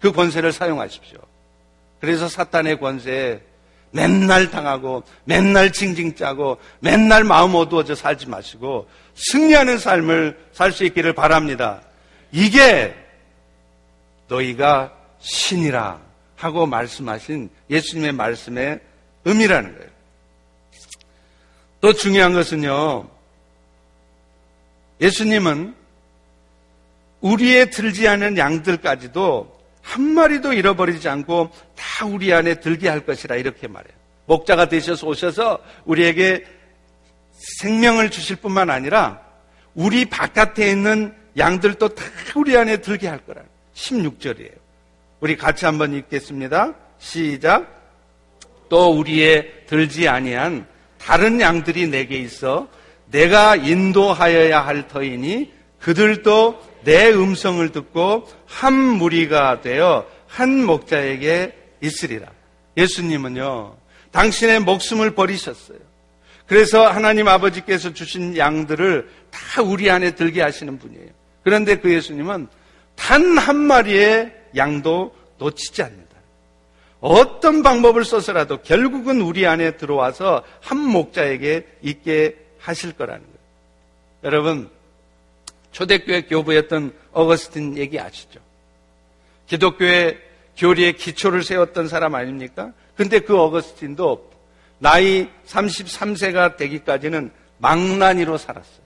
[0.00, 1.18] 그 권세를 사용하십시오.
[2.00, 3.40] 그래서 사탄의 권세에
[3.90, 11.14] 맨날 당하고 맨날 징징 짜고 맨날 마음 어두워져 살지 마시고 승리하는 삶을 살 수 있기를
[11.14, 11.80] 바랍니다.
[12.32, 12.94] 이게
[14.28, 16.00] 너희가 신이라
[16.36, 18.80] 하고 말씀하신 예수님의 말씀의
[19.24, 19.90] 의미라는 거예요.
[21.80, 23.08] 또 중요한 것은요,
[25.00, 25.74] 예수님은
[27.20, 33.68] 우리의 들지 않은 양들까지도 한 마리도 잃어버리지 않고 다 우리 안에 들게 할 것이라 이렇게
[33.68, 33.94] 말해요.
[34.26, 36.44] 목자가 되셔서 오셔서 우리에게
[37.60, 39.20] 생명을 주실 뿐만 아니라
[39.74, 42.04] 우리 바깥에 있는 양들도 다
[42.36, 43.42] 우리 안에 들게 할 거라.
[43.74, 44.63] 16절이에요.
[45.24, 46.74] 우리 같이 한번 읽겠습니다.
[46.98, 47.66] 시작.
[48.68, 50.66] 또 우리의 들지 아니한
[50.98, 52.68] 다른 양들이 내게 있어
[53.10, 55.50] 내가 인도하여야 할 터이니
[55.80, 62.26] 그들도 내 음성을 듣고 한 무리가 되어 한 목자에게 있으리라.
[62.76, 63.78] 예수님은요,
[64.10, 65.78] 당신의 목숨을 버리셨어요.
[66.46, 71.08] 그래서 하나님 아버지께서 주신 양들을 다 우리 안에 들게 하시는 분이에요.
[71.42, 72.46] 그런데 그 예수님은
[72.94, 76.04] 단 한 마리의 양도 놓치지 않는다.
[77.00, 83.38] 어떤 방법을 써서라도 결국은 우리 안에 들어와서 한 목자에게 있게 하실 거라는 거예요.
[84.24, 84.70] 여러분,
[85.72, 88.40] 초대교회 교부였던 어거스틴 얘기 아시죠?
[89.48, 90.18] 기독교의
[90.56, 92.72] 교리의 기초를 세웠던 사람 아닙니까?
[92.96, 94.30] 근데 그 어거스틴도
[94.78, 98.84] 나이 33세가 되기까지는 망나니로 살았어요.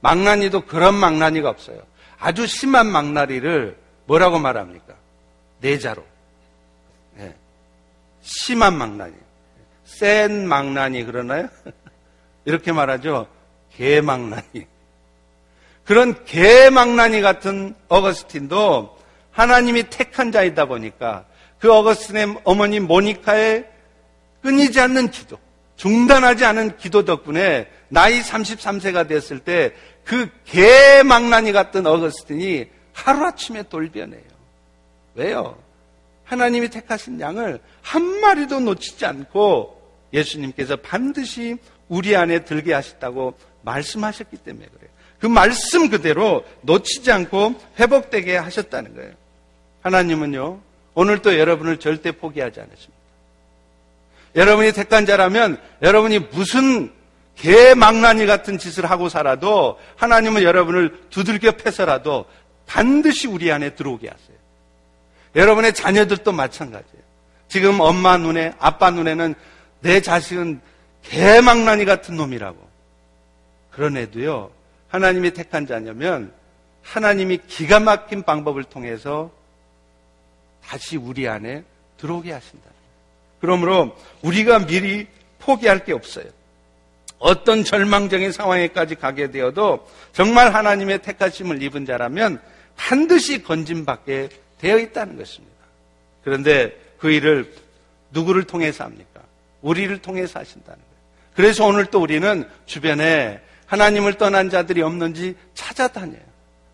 [0.00, 1.80] 망나니도 그런 망나니가 없어요.
[2.18, 3.76] 아주 심한 망나니를
[4.06, 4.94] 뭐라고 말합니까?
[5.60, 6.04] 내자로.
[7.16, 7.34] 네.
[8.22, 9.14] 심한 망나니.
[9.84, 11.48] 센 망나니 그러나요?
[12.44, 13.26] 이렇게 말하죠.
[13.76, 14.66] 개망나니.
[15.84, 18.96] 그런 개망나니 같은 어거스틴도
[19.30, 21.26] 하나님이 택한 자이다 보니까
[21.58, 23.68] 그 어거스틴의 어머니 모니카의
[24.42, 25.38] 끊이지 않는 기도,
[25.76, 29.74] 중단하지 않은 기도 덕분에 나이 33세가 됐을 때
[30.06, 32.66] 그 개망나니 같은 어거스틴이
[32.96, 34.22] 하루아침에 돌변해요.
[35.14, 35.58] 왜요?
[36.24, 39.80] 하나님이 택하신 양을 한 마리도 놓치지 않고
[40.12, 41.56] 예수님께서 반드시
[41.88, 44.90] 우리 안에 들게 하셨다고 말씀하셨기 때문에 그래요.
[45.20, 49.12] 그 말씀 그대로 놓치지 않고 회복되게 하셨다는 거예요.
[49.82, 50.60] 하나님은요,
[50.94, 52.96] 오늘도 여러분을 절대 포기하지 않으십니다.
[54.34, 56.92] 여러분이 택한 자라면 여러분이 무슨
[57.36, 62.24] 개망나니 같은 짓을 하고 살아도 하나님은 여러분을 두들겨 패서라도
[62.66, 64.36] 반드시 우리 안에 들어오게 하세요.
[65.34, 67.04] 여러분의 자녀들도 마찬가지예요.
[67.48, 69.34] 지금 엄마 눈에, 아빠 눈에는
[69.80, 70.60] 내 자식은
[71.02, 72.58] 개망나니 같은 놈이라고.
[73.70, 74.50] 그런 애도요,
[74.88, 76.32] 하나님이 택한 자냐면
[76.82, 79.30] 하나님이 기가 막힌 방법을 통해서
[80.64, 81.62] 다시 우리 안에
[81.98, 82.70] 들어오게 하신다.
[83.40, 85.06] 그러므로 우리가 미리
[85.38, 86.24] 포기할 게 없어요.
[87.18, 92.40] 어떤 절망적인 상황에까지 가게 되어도 정말 하나님의 택하심을 입은 자라면
[92.76, 95.56] 반드시 건진받게 되어 있다는 것입니다.
[96.22, 97.52] 그런데 그 일을
[98.10, 99.22] 누구를 통해서 합니까?
[99.62, 100.96] 우리를 통해서 하신다는 거예요.
[101.34, 106.20] 그래서 오늘 또 우리는 주변에 하나님을 떠난 자들이 없는지 찾아다녀요.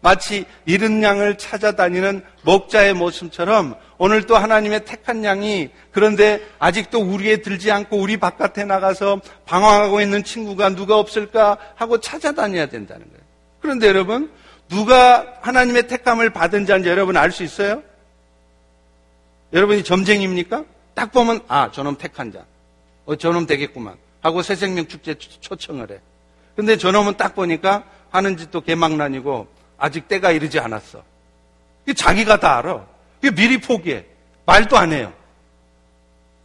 [0.03, 7.71] 마치 잃은 양을 찾아다니는 목자의 모습처럼 오늘 또 하나님의 택한 양이 그런데 아직도 우리에 들지
[7.71, 13.23] 않고 우리 바깥에 나가서 방황하고 있는 친구가 누가 없을까 하고 찾아다녀야 된다는 거예요.
[13.61, 14.33] 그런데 여러분,
[14.73, 17.83] 누가 하나님의 택함을 받은 자인지 여러분 알 수 있어요?
[19.53, 20.65] 여러분이 점쟁입니까?
[20.95, 22.47] 딱 보면 아 저놈 택한 자,
[23.05, 26.01] 어 저놈 되겠구만 하고 새생명 축제 초청을 해.
[26.57, 29.47] 근데 저놈은 딱 보니까 하는 짓도 개망난이고
[29.77, 31.03] 아직 때가 이르지 않았어.
[31.95, 32.87] 자기가 다 알아.
[33.35, 34.07] 미리 포기해.
[34.47, 35.13] 말도 안 해요.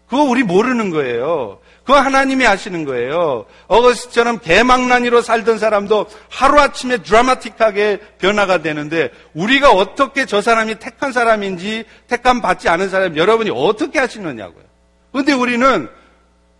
[0.09, 1.61] 그거 우리 모르는 거예요.
[1.88, 3.45] 그거 하나님이 하시는 거예요.
[3.67, 12.41] 어거스처럼 개망난이로 살던 사람도 하루아침에 드라마틱하게 변화가 되는데 우리가 어떻게 저 사람이 택한 사람인지 택함
[12.41, 14.65] 받지 않은 사람 여러분이 어떻게 하시느냐고요.
[15.13, 15.88] 그런데 우리는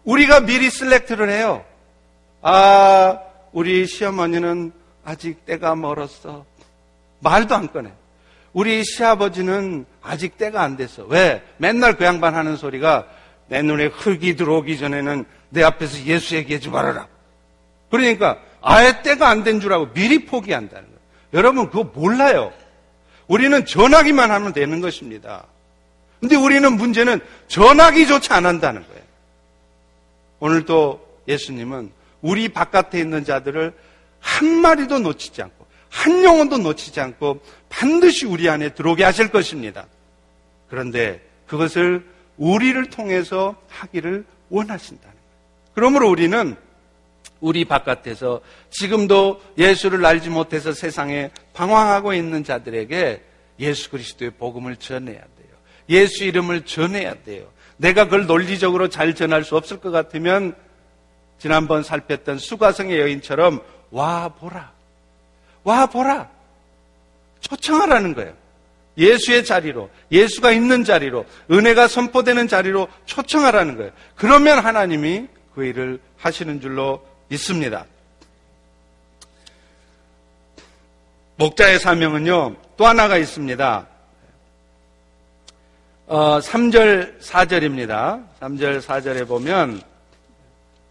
[0.06, 1.66] 우리가 미리 슬렉트를 해요.
[2.42, 3.20] 아,
[3.52, 4.72] 우리 시어머니는
[5.04, 6.46] 아직 때가 멀었어.
[7.20, 7.92] 말도 안 꺼내.
[8.54, 11.04] 우리 시아버지는 아직 때가 안 됐어.
[11.04, 11.44] 왜?
[11.58, 13.08] 맨날 그 양반 하는 소리가
[13.48, 17.08] 내 눈에 흙이 들어오기 전에는 내 앞에서 예수 얘기하지 말아라.
[17.90, 21.00] 그러니까 아예 때가 안 된 줄 알고 미리 포기한다는 거예요.
[21.34, 22.52] 여러분 그거 몰라요.
[23.28, 25.46] 우리는 전하기만 하면 되는 것입니다.
[26.20, 29.02] 근데 우리는 문제는 전하기조차 안 한다는 거예요.
[30.40, 31.92] 오늘도 예수님은
[32.22, 33.74] 우리 바깥에 있는 자들을
[34.20, 39.86] 한 마리도 놓치지 않고 한 영혼도 놓치지 않고 반드시 우리 안에 들어오게 하실 것입니다.
[40.70, 42.06] 그런데 그것을
[42.38, 45.28] 우리를 통해서 하기를 원하신다는 거예요.
[45.74, 46.56] 그러므로 우리는
[47.40, 53.24] 우리 바깥에서 지금도 예수를 알지 못해서 세상에 방황하고 있는 자들에게
[53.60, 55.48] 예수 그리스도의 복음을 전해야 돼요.
[55.90, 57.48] 예수 이름을 전해야 돼요.
[57.78, 60.56] 내가 그걸 논리적으로 잘 전할 수 없을 것 같으면
[61.38, 63.62] 지난번 살폈던 수가성의 여인처럼
[63.92, 64.72] 와 보라.
[65.64, 66.30] 와 보라.
[67.42, 68.34] 초청하라는 거예요.
[68.98, 73.92] 예수의 자리로, 예수가 있는 자리로, 은혜가 선포되는 자리로 초청하라는 거예요.
[74.16, 77.86] 그러면 하나님이 그 일을 하시는 줄로 믿습니다.
[81.38, 83.88] 목자의 사명은요, 또 하나가 있습니다.
[86.08, 88.26] 어, 3절, 4절입니다.
[88.40, 89.82] 3절, 4절에 보면,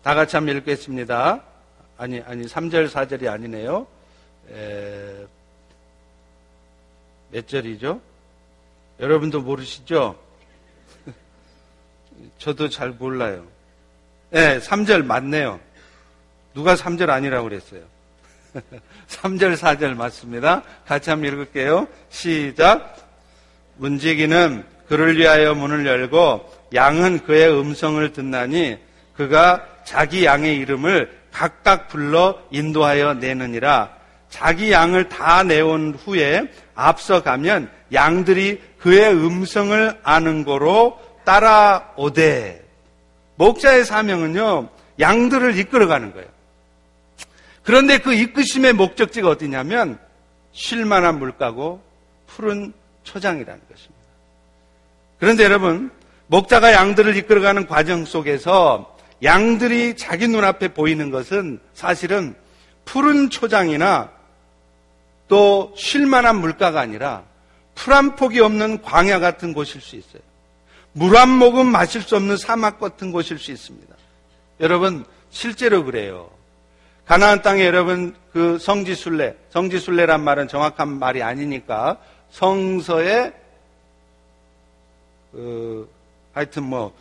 [0.02, 1.42] 다 같이 한번 읽겠습니다.
[1.98, 3.86] 아니, 아니, 3절, 4절이 아니네요.
[4.52, 5.26] 에,
[7.37, 8.01] 몇 절이죠?
[8.99, 10.18] 여러분도 모르시죠?
[12.39, 13.45] 저도 잘 몰라요.
[14.30, 15.61] 네, 3절 맞네요.
[16.55, 17.82] 누가 3절 아니라고 그랬어요?
[19.09, 20.62] 3절, 4절 맞습니다.
[20.87, 21.87] 같이 한번 읽을게요.
[22.09, 22.97] 시작.
[23.76, 28.78] 문지기는 그를 위하여 문을 열고 양은 그의 음성을 듣나니
[29.14, 33.95] 그가 자기 양의 이름을 각각 불러 인도하여 내느니라.
[34.29, 42.64] 자기 양을 다 내온 후에 앞서가면 양들이 그의 음성을 아는 거로 따라오되
[43.37, 44.68] 목자의 사명은요
[44.99, 46.29] 양들을 이끌어가는 거예요.
[47.62, 49.99] 그런데 그 이끄심의 목적지가 어디냐면
[50.53, 51.83] 쉴만한 물가고
[52.27, 52.72] 푸른
[53.03, 53.97] 초장이라는 것입니다.
[55.18, 55.91] 그런데 여러분
[56.29, 62.35] 목자가 양들을 이끌어가는 과정 속에서 양들이 자기 눈앞에 보이는 것은 사실은
[62.85, 64.11] 푸른 초장이나
[65.29, 67.24] 또 쉴만한 물가가 아니라
[67.74, 70.22] 풀 한 폭이 없는 광야 같은 곳일 수 있어요.
[70.93, 73.95] 물 한 모금 마실 수 없는 사막 같은 곳일 수 있습니다.
[74.61, 76.31] 여러분 실제로 그래요.
[77.05, 82.01] 가나안 땅에 여러분 그 성지순례, 성지순례란 말은 정확한 말이 아니니까
[82.31, 83.33] 성서에
[85.33, 85.89] 그
[86.33, 86.97] 하여튼 뭐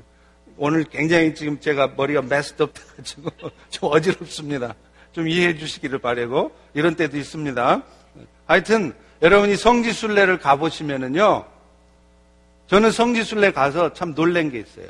[0.56, 3.30] 오늘 굉장히 지금 제가 머리가 메스업 돼가지고
[3.70, 4.74] 좀 어지럽습니다.
[5.12, 7.82] 좀 이해해 주시기를 바라고 이런 때도 있습니다.
[8.46, 11.44] 하여튼 여러분이 성지순례를 가보시면은요.
[12.68, 14.86] 저는 성지순례 가서 참 놀란 게 있어요.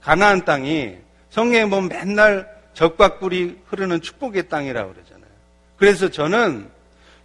[0.00, 0.96] 가나안 땅이
[1.30, 5.30] 성경에 보면 맨날 적과 꿀이 흐르는 축복의 땅이라고 그러잖아요.
[5.76, 6.70] 그래서 저는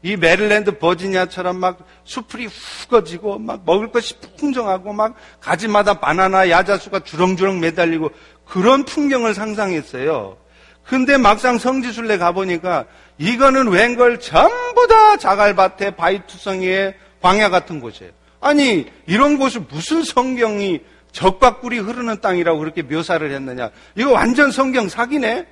[0.02, 7.62] 이 메릴랜드 버지니아처럼 막 수풀이 후거지고 막 먹을 것이 풍성하고 막 가지마다 바나나 야자수가 주렁주렁
[7.62, 8.12] 매달리고
[8.46, 10.38] 그런 풍경을 상상했어요.
[10.86, 12.86] 근데 막상 성지순례 가보니까
[13.18, 18.12] 이거는 웬걸 전부 다 자갈밭에 바위투성이의 광야 같은 곳이에요.
[18.42, 20.82] 아니 이런 곳을 무슨 성경이
[21.14, 23.70] 적과 꿀이 흐르는 땅이라고 그렇게 묘사를 했느냐.
[23.96, 25.48] 이거 완전 성경 사기네?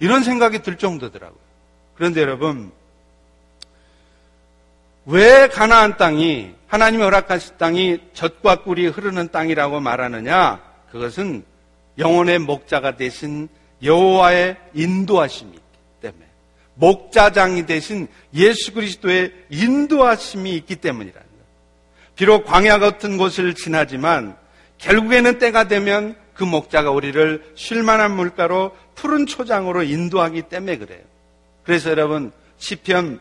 [0.00, 1.38] 이런 생각이 들 정도더라고요.
[1.94, 2.72] 그런데 여러분,
[5.04, 10.60] 왜 가나안 땅이 하나님이 허락하신 땅이 젖과 꿀이 흐르는 땅이라고 말하느냐?
[10.90, 11.44] 그것은
[11.98, 13.48] 영혼의 목자가 되신
[13.82, 15.62] 여호와의 인도하심이 있기
[16.00, 16.24] 때문에
[16.74, 21.44] 목자장이 되신 예수 그리스도의 인도하심이 있기 때문이라는 거예요.
[22.14, 24.36] 비록 광야 같은 곳을 지나지만
[24.78, 31.00] 결국에는 때가 되면 그 목자가 우리를 쉴만한 물가로 푸른 초장으로 인도하기 때문에 그래요.
[31.64, 33.20] 그래서 여러분 시편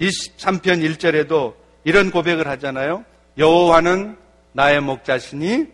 [0.00, 1.54] 23편 1절에도
[1.84, 3.04] 이런 고백을 하잖아요.
[3.38, 4.16] 여호와는
[4.52, 5.66] 나의 목자시니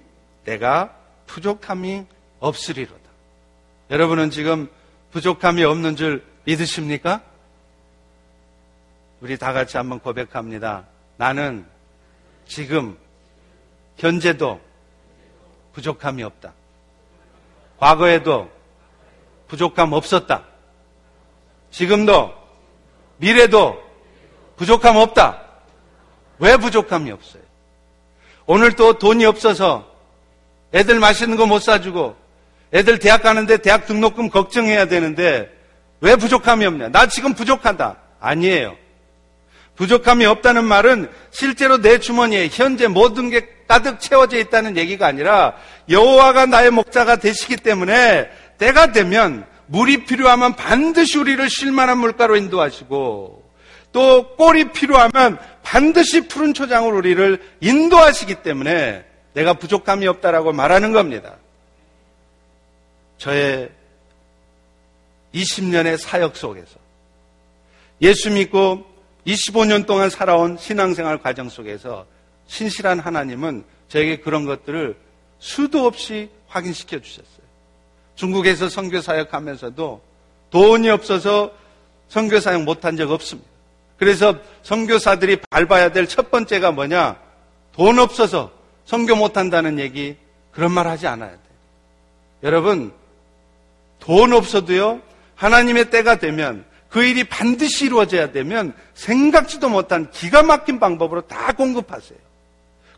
[0.44, 0.94] 내가
[1.26, 2.04] 부족함이
[2.40, 3.05] 없으리로다.
[3.90, 4.68] 여러분은 지금
[5.12, 7.22] 부족함이 없는 줄 믿으십니까?
[9.20, 10.84] 우리 다 같이 한번 고백합니다.
[11.16, 11.64] 나는
[12.46, 12.98] 지금
[13.96, 14.60] 현재도
[15.72, 16.52] 부족함이 없다.
[17.78, 18.50] 과거에도
[19.48, 20.44] 부족함 없었다.
[21.70, 22.34] 지금도
[23.18, 23.82] 미래도
[24.56, 25.42] 부족함 없다.
[26.38, 27.42] 왜 부족함이 없어요?
[28.46, 29.90] 오늘 또 돈이 없어서
[30.74, 32.16] 애들 맛있는 거 못 사주고
[32.72, 35.50] 애들 대학 가는데 대학 등록금 걱정해야 되는데
[36.00, 36.88] 왜 부족함이 없냐?
[36.88, 37.96] 나 지금 부족하다.
[38.20, 38.76] 아니에요.
[39.76, 45.54] 부족함이 없다는 말은 실제로 내 주머니에 현재 모든 게 가득 채워져 있다는 얘기가 아니라
[45.90, 53.44] 여호와가 나의 목자가 되시기 때문에 때가 되면 물이 필요하면 반드시 우리를 쉴만한 물가로 인도하시고
[53.92, 59.04] 또 꼴이 필요하면 반드시 푸른 초장으로 우리를 인도하시기 때문에
[59.34, 61.36] 내가 부족함이 없다라고 말하는 겁니다.
[63.18, 63.70] 저의
[65.34, 66.76] 20년의 사역 속에서
[68.00, 68.84] 예수 믿고
[69.26, 72.06] 25년 동안 살아온 신앙생활 과정 속에서
[72.46, 74.96] 신실한 하나님은 저에게 그런 것들을
[75.38, 77.46] 수도 없이 확인시켜 주셨어요.
[78.14, 80.00] 중국에서 선교 사역하면서도
[80.50, 81.52] 돈이 없어서
[82.08, 83.48] 선교 사역 못한 적 없습니다.
[83.98, 87.18] 그래서 선교사들이 밟아야 될 첫 번째가 뭐냐?
[87.72, 88.52] 돈 없어서
[88.84, 90.16] 선교 못한다는 얘기
[90.52, 91.40] 그런 말 하지 않아야 돼요.
[92.42, 92.92] 여러분
[94.06, 95.02] 돈 없어도요
[95.34, 102.18] 하나님의 때가 되면 그 일이 반드시 이루어져야 되면 생각지도 못한 기가 막힌 방법으로 다 공급하세요.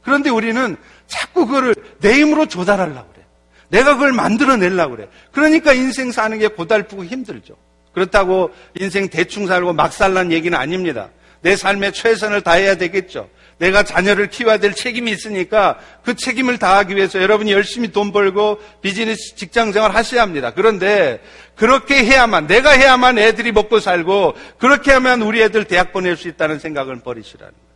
[0.03, 3.25] 그런데 우리는 자꾸 그거를 내 힘으로 조달하려고 그래.
[3.71, 5.09] 내가 그걸 만들어내려고 그래.
[5.33, 7.57] 그러니까 인생 사는 게 고달프고 힘들죠.
[7.93, 11.09] 그렇다고 인생 대충 살고 막 살란 얘기는 아닙니다.
[11.41, 13.29] 내 삶에 최선을 다해야 되겠죠.
[13.59, 19.35] 내가 자녀를 키워야 될 책임이 있으니까 그 책임을 다하기 위해서 여러분이 열심히 돈 벌고 비즈니스
[19.35, 20.53] 직장 생활 하셔야 합니다.
[20.55, 21.21] 그런데
[21.57, 26.61] 그렇게 해야만, 내가 해야만 애들이 먹고 살고 그렇게 하면 우리 애들 대학 보낼 수 있다는
[26.61, 27.69] 생각을 버리시라는 거예요.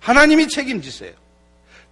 [0.00, 1.12] 하나님이 책임지세요.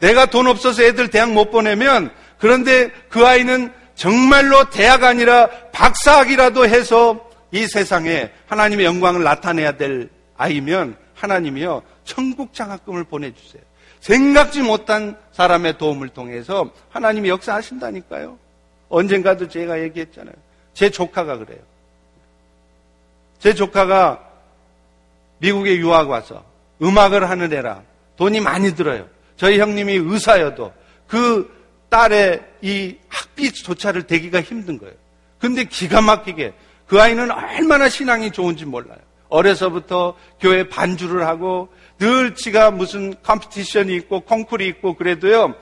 [0.00, 7.28] 내가 돈 없어서 애들 대학 못 보내면 그런데 그 아이는 정말로 대학 아니라 박사학이라도 해서
[7.50, 13.62] 이 세상에 하나님의 영광을 나타내야 될 아이면 하나님이요 천국 장학금을 보내주세요.
[14.00, 18.38] 생각지 못한 사람의 도움을 통해서 하나님이 역사하신다니까요.
[18.88, 20.34] 언젠가도 제가 얘기했잖아요.
[20.72, 21.58] 제 조카가 그래요.
[23.38, 24.24] 제 조카가
[25.38, 26.44] 미국에 유학 와서
[26.80, 27.82] 음악을 하는 애라
[28.16, 29.08] 돈이 많이 들어요.
[29.36, 30.72] 저희 형님이 의사여도
[31.06, 31.56] 그
[31.88, 34.94] 딸의 이 학비조차를 대기가 힘든 거예요.
[35.38, 36.52] 근데 기가 막히게
[36.86, 38.98] 그 아이는 얼마나 신앙이 좋은지 몰라요.
[39.28, 41.68] 어려서부터 교회 반주를 하고
[41.98, 45.54] 늘 지가 무슨 컴피티션이 있고 콩쿨이 있고 그래도요.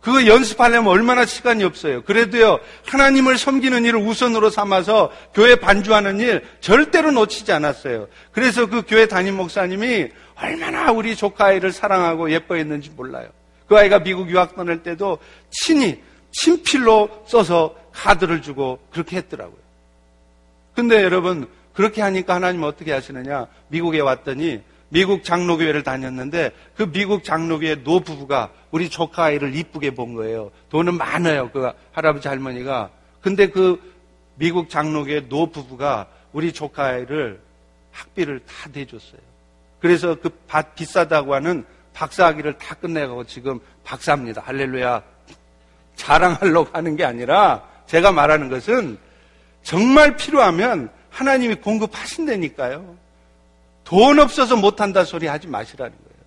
[0.00, 2.04] 그거 연습하려면 얼마나 시간이 없어요.
[2.04, 2.60] 그래도요.
[2.86, 8.06] 하나님을 섬기는 일을 우선으로 삼아서 교회 반주하는 일 절대로 놓치지 않았어요.
[8.30, 13.28] 그래서 그 교회 담임 목사님이 얼마나 우리 조카 아이를 사랑하고 예뻐했는지 몰라요.
[13.66, 15.18] 그 아이가 미국 유학 떠날 때도
[15.50, 16.00] 친히
[16.30, 19.58] 친필로 써서 카드를 주고 그렇게 했더라고요.
[20.76, 23.48] 근데 여러분 그렇게 하니까 하나님 어떻게 하시느냐?
[23.68, 30.50] 미국에 왔더니 미국 장로교회를 다녔는데 그 미국 장로교회 노부부가 우리 조카 아이를 이쁘게 본 거예요.
[30.70, 31.50] 돈은 많아요.
[31.50, 32.88] 그 할아버지 할머니가.
[33.20, 33.78] 근데 그
[34.36, 37.40] 미국 장로교회 노부부가 우리 조카 아이를
[37.92, 39.20] 학비를 다 대줬어요.
[39.78, 40.30] 그래서 그
[40.74, 44.42] 비싸다고 하는 박사학위를 다 끝내가고 지금 박사입니다.
[44.46, 45.02] 할렐루야.
[45.96, 48.96] 자랑하려고 하는 게 아니라 제가 말하는 것은
[49.62, 52.94] 정말 필요하면 하나님이 공급하신다니까요.
[53.84, 56.24] 돈 없어서 못한다 소리 하지 마시라는 거예요.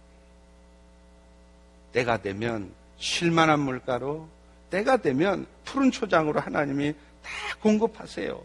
[1.93, 4.27] 때가 되면 쉴만한 물가로,
[4.71, 7.29] 때가 되면 푸른 초장으로 하나님이 다
[7.61, 8.41] 공급하세요.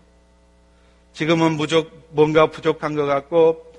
[1.15, 3.73] 지금은 부족, 뭔가 부족한 것 같고,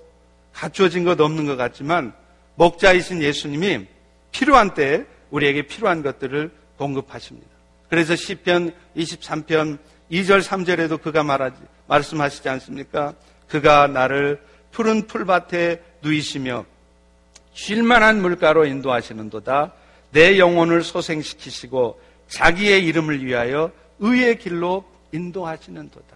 [0.52, 2.14] 갖춰진 것 없는 것 같지만,
[2.56, 3.86] 목자이신 예수님이
[4.32, 7.48] 필요한 때에 우리에게 필요한 것들을 공급하십니다.
[7.90, 9.78] 그래서 시편 23편
[10.12, 11.58] 2절 3절에도 그가 말하지
[11.88, 13.14] 말씀하시지 않습니까?
[13.48, 16.66] 그가 나를 푸른 풀밭에 누이시며
[17.54, 19.72] 쉴만한 물가로 인도하시는도다.
[20.12, 26.16] 내 영혼을 소생시키시고 자기의 이름을 위하여 의의 길로 인도하시는도다.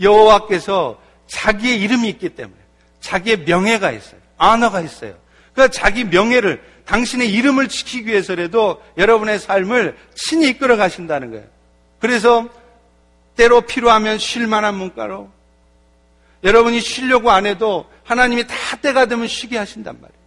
[0.00, 2.58] 여호와께서 자기의 이름이 있기 때문에
[3.00, 4.20] 자기의 명예가 있어요.
[4.36, 5.14] 언어가 있어요.
[5.52, 11.46] 그러니까 자기 명예를 당신의 이름을 지키기 위해서라도 여러분의 삶을 친히 이끌어 가신다는 거예요.
[12.00, 12.48] 그래서
[13.36, 15.30] 때로 필요하면 쉴 만한 문가로
[16.42, 20.24] 여러분이 쉬려고 안 해도 하나님이 다 때가 되면 쉬게 하신단 말이에요.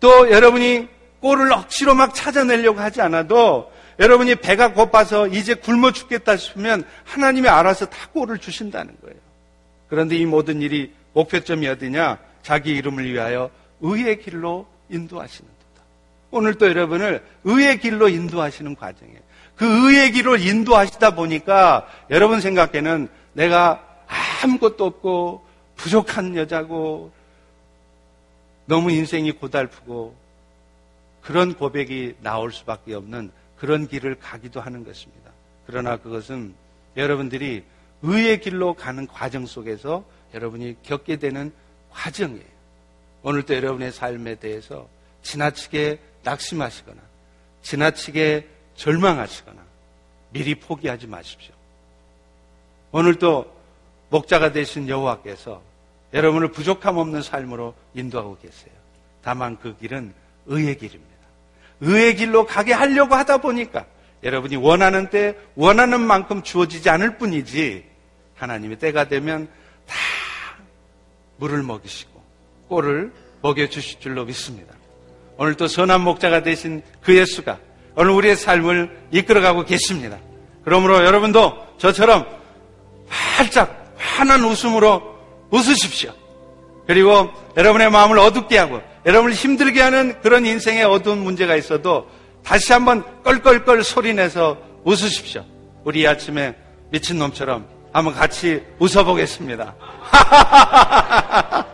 [0.00, 0.88] 또 여러분이
[1.20, 7.86] 꼴을 억지로 막 찾아내려고 하지 않아도 여러분이 배가 고파서 이제 굶어 죽겠다 싶으면 하나님이 알아서
[7.86, 9.16] 다 꼴을 주신다는 거예요.
[9.88, 12.18] 그런데 이 모든 일이 목표점이 어디냐?
[12.42, 13.50] 자기 이름을 위하여
[13.80, 15.86] 의의 길로 인도하시는 도다.
[16.30, 19.20] 오늘 또 여러분을 의의 길로 인도하시는 과정이에요.
[19.56, 23.84] 그 의의 길을 인도하시다 보니까 여러분 생각에는 내가
[24.42, 25.44] 아무것도 없고
[25.76, 27.12] 부족한 여자고
[28.66, 30.14] 너무 인생이 고달프고
[31.22, 35.30] 그런 고백이 나올 수밖에 없는 그런 길을 가기도 하는 것입니다.
[35.66, 36.54] 그러나 그것은
[36.96, 37.64] 여러분들이
[38.02, 41.52] 의의 길로 가는 과정 속에서 여러분이 겪게 되는
[41.90, 42.54] 과정이에요.
[43.22, 44.86] 오늘도 여러분의 삶에 대해서
[45.22, 47.00] 지나치게 낙심하시거나
[47.62, 49.62] 지나치게 절망하시거나
[50.30, 51.54] 미리 포기하지 마십시오.
[52.92, 53.52] 오늘도
[54.10, 55.62] 목자가 되신 여호와께서
[56.12, 58.72] 여러분을 부족함 없는 삶으로 인도하고 계세요.
[59.22, 60.14] 다만 그 길은
[60.46, 61.14] 의의 길입니다.
[61.80, 63.86] 의의 길로 가게 하려고 하다 보니까
[64.22, 67.84] 여러분이 원하는 때 원하는 만큼 주어지지 않을 뿐이지
[68.36, 69.48] 하나님이 때가 되면
[69.86, 69.94] 다
[71.36, 72.22] 물을 먹이시고
[72.68, 73.12] 꼴을
[73.42, 74.74] 먹여주실 줄로 믿습니다.
[75.36, 77.58] 오늘 또 선한 목자가 되신 그 예수가
[77.96, 80.18] 오늘 우리의 삶을 이끌어가고 계십니다.
[80.64, 82.26] 그러므로 여러분도 저처럼
[83.08, 85.02] 활짝 환한 웃음으로
[85.50, 86.12] 웃으십시오.
[86.86, 92.08] 그리고 여러분의 마음을 어둡게 하고 여러분을 힘들게 하는 그런 인생의 어두운 문제가 있어도
[92.42, 95.44] 다시 한번 껄껄껄 소리내서 웃으십시오.
[95.84, 96.54] 우리 이 아침에
[96.90, 99.74] 미친놈처럼 한번 같이 웃어보겠습니다.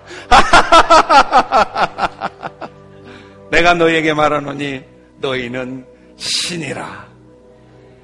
[3.51, 4.83] 내가 너희에게 말하노니
[5.19, 5.87] 너희는
[6.21, 7.09] 신이라.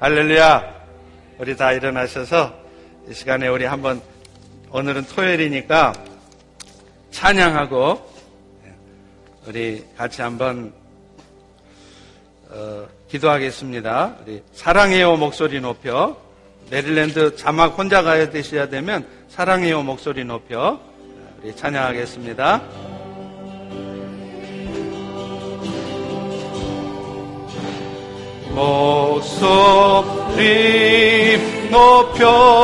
[0.01, 0.75] 할렐루야.
[1.39, 2.55] 우리 다 일어나셔서
[3.11, 4.01] 이 시간에 우리 한번
[4.71, 5.93] 오늘은 토요일이니까
[7.11, 8.11] 찬양하고
[9.47, 10.73] 우리 같이 한번
[12.49, 14.17] 어, 기도하겠습니다.
[14.23, 16.17] 우리 사랑해요 목소리 높여
[16.71, 20.81] 메릴랜드 자막 혼자 가야 되셔야 되면 사랑해요 목소리 높여
[21.43, 22.96] 우리 찬양하겠습니다.
[28.57, 30.09] 목소리
[31.71, 32.57] 높여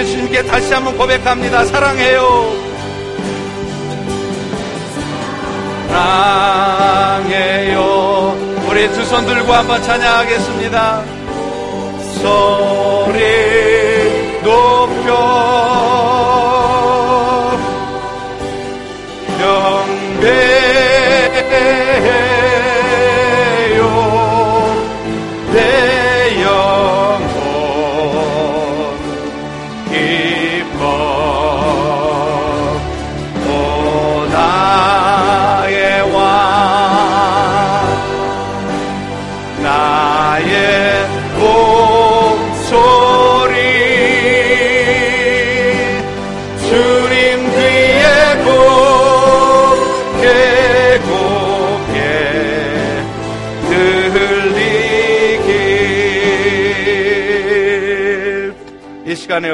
[0.00, 1.62] 예수님께 다시 한번 고백합니다.
[1.66, 2.52] 사랑해요.
[7.10, 8.36] 사랑해요.
[8.68, 11.02] 우리 두 손 들고 한번 찬양하겠습니다.
[12.22, 13.49] 소리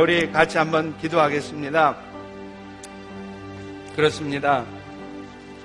[0.07, 1.97] 우리 같이 한번 기도하겠습니다.
[3.97, 4.65] 그렇습니다.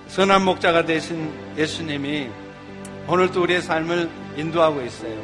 [0.07, 2.27] 선한 목자가 되신 예수님이
[3.07, 5.15] 오늘도 우리의 삶을 인도하고 있어요.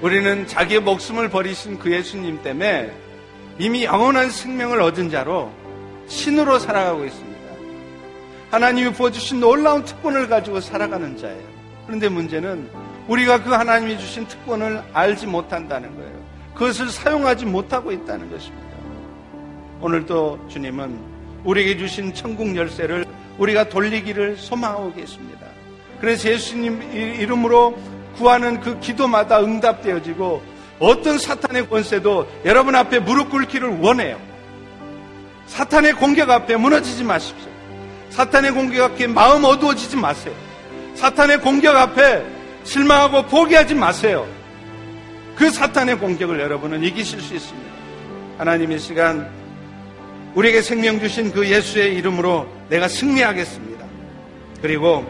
[0.00, 2.92] 우리는 자기의 목숨을 버리신 그 예수님 때문에
[3.58, 5.52] 이미 영원한 생명을 얻은 자로
[6.06, 7.40] 신으로 살아가고 있습니다.
[8.52, 11.42] 하나님이 부어주신 놀라운 특권을 가지고 살아가는 자예요.
[11.86, 12.70] 그런데 문제는
[13.08, 16.23] 우리가 그 하나님이 주신 특권을 알지 못한다는 거예요.
[16.54, 18.64] 그것을 사용하지 못하고 있다는 것입니다.
[19.80, 20.98] 오늘도 주님은
[21.44, 23.04] 우리에게 주신 천국 열쇠를
[23.38, 25.46] 우리가 돌리기를 소망하고 계십니다.
[26.00, 27.76] 그래서 예수님 이름으로
[28.16, 30.42] 구하는 그 기도마다 응답되어지고
[30.78, 34.18] 어떤 사탄의 권세도 여러분 앞에 무릎 꿇기를 원해요.
[35.46, 37.50] 사탄의 공격 앞에 무너지지 마십시오.
[38.10, 40.34] 사탄의 공격 앞에 마음 어두워지지 마세요.
[40.94, 42.24] 사탄의 공격 앞에
[42.64, 44.26] 실망하고 포기하지 마세요.
[45.36, 47.70] 그 사탄의 공격을 여러분은 이기실 수 있습니다.
[48.38, 49.30] 하나님의 시간
[50.34, 53.84] 우리에게 생명 주신 그 예수의 이름으로 내가 승리하겠습니다.
[54.60, 55.04] 그리고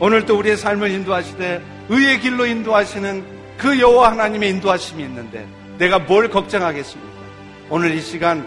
[0.00, 3.24] 오늘도 우리의 삶을 인도하시되 의의 길로 인도하시는
[3.58, 5.46] 그 여호와 하나님의 인도하심이 있는데
[5.78, 7.14] 내가 뭘 걱정하겠습니까?
[7.70, 8.46] 오늘 이 시간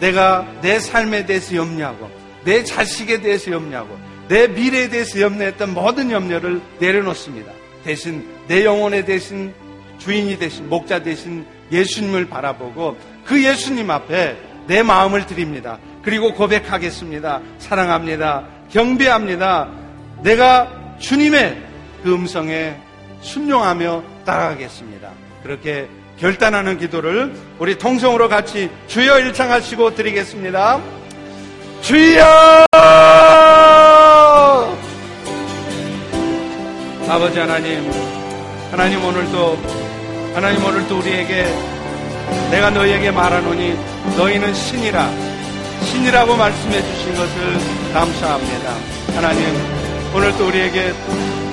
[0.00, 2.10] 내가 내 삶에 대해서 염려하고
[2.44, 3.98] 내 자식에 대해서 염려하고
[4.28, 7.52] 내 미래에 대해서 염려했던 모든 염려를 내려놓습니다.
[7.84, 9.52] 대신 내 영혼에 대신
[9.98, 14.36] 주인이 되신 목자 되신 예수님을 바라보고 그 예수님 앞에
[14.66, 15.78] 내 마음을 드립니다.
[16.02, 17.40] 그리고 고백하겠습니다.
[17.58, 18.44] 사랑합니다.
[18.70, 19.68] 경배합니다.
[20.22, 21.62] 내가 주님의
[22.02, 22.76] 그 음성에
[23.20, 25.10] 순종하며 따라가겠습니다.
[25.42, 25.88] 그렇게
[26.18, 30.80] 결단하는 기도를 우리 통성으로 같이 주여 일창하시고 드리겠습니다.
[31.82, 32.66] 주여!
[37.08, 37.90] 아버지 하나님,
[38.70, 39.83] 하나님 오늘도,
[40.34, 41.46] 하나님 오늘도 우리에게
[42.50, 43.78] 내가 너희에게 말하노니
[44.16, 45.08] 너희는 신이라,
[45.84, 48.74] 신이라고 말씀해 주신 것을 감사합니다.
[49.14, 49.44] 하나님,
[50.12, 50.92] 오늘도 우리에게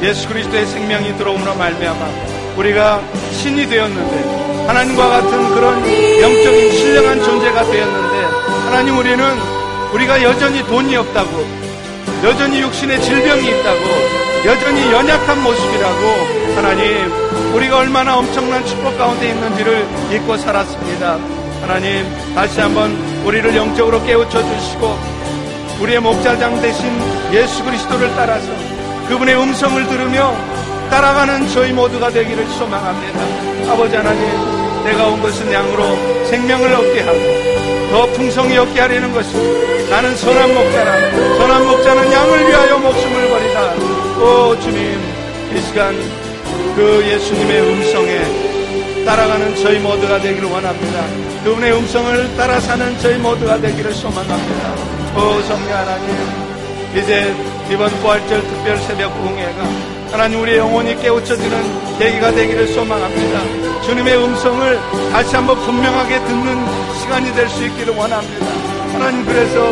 [0.01, 3.01] 예수 그리스도의 생명이 들어오므로 말미암아 우리가
[3.31, 5.77] 신이 되었는데 하나님과 같은 그런
[6.21, 8.25] 영적인 신령한 존재가 되었는데
[8.65, 9.23] 하나님 우리는
[9.93, 11.60] 우리가 여전히 돈이 없다고
[12.23, 13.79] 여전히 육신의 질병이 있다고
[14.45, 17.11] 여전히 연약한 모습이라고 하나님
[17.55, 21.17] 우리가 얼마나 엄청난 축복 가운데 있는지를 잊고 살았습니다.
[21.61, 22.05] 하나님
[22.35, 22.91] 다시 한번
[23.25, 24.97] 우리를 영적으로 깨우쳐 주시고
[25.81, 26.91] 우리의 목자장 대신
[27.33, 28.47] 예수 그리스도를 따라서
[29.07, 30.35] 그분의 음성을 들으며
[30.89, 33.71] 따라가는 저희 모두가 되기를 소망합니다.
[33.71, 37.19] 아버지 하나님 내가 온 것은 양으로 생명을 얻게 하고
[37.91, 39.95] 더 풍성히 얻게 하려는 것입니다.
[39.95, 43.73] 나는 선한 목자라 선한 목자는 양을 위하여 목숨을 버리다
[44.23, 44.99] 오 주님
[45.53, 45.93] 이 시간
[46.75, 51.05] 그 예수님의 음성에 따라가는 저희 모두가 되기를 원합니다.
[51.43, 54.73] 그분의 음성을 따라 사는 저희 모두가 되기를 소망합니다.
[55.17, 56.15] 오 성령 하나님
[56.95, 57.33] 이제
[57.69, 59.63] 이번 부활절 특별 새벽 공예가
[60.11, 63.81] 하나님 우리의 영혼이 깨우쳐지는 계기가 되기를 소망합니다.
[63.83, 64.79] 주님의 음성을
[65.11, 66.65] 다시 한번 분명하게 듣는
[66.99, 68.45] 시간이 될 수 있기를 원합니다.
[68.93, 69.71] 하나님 그래서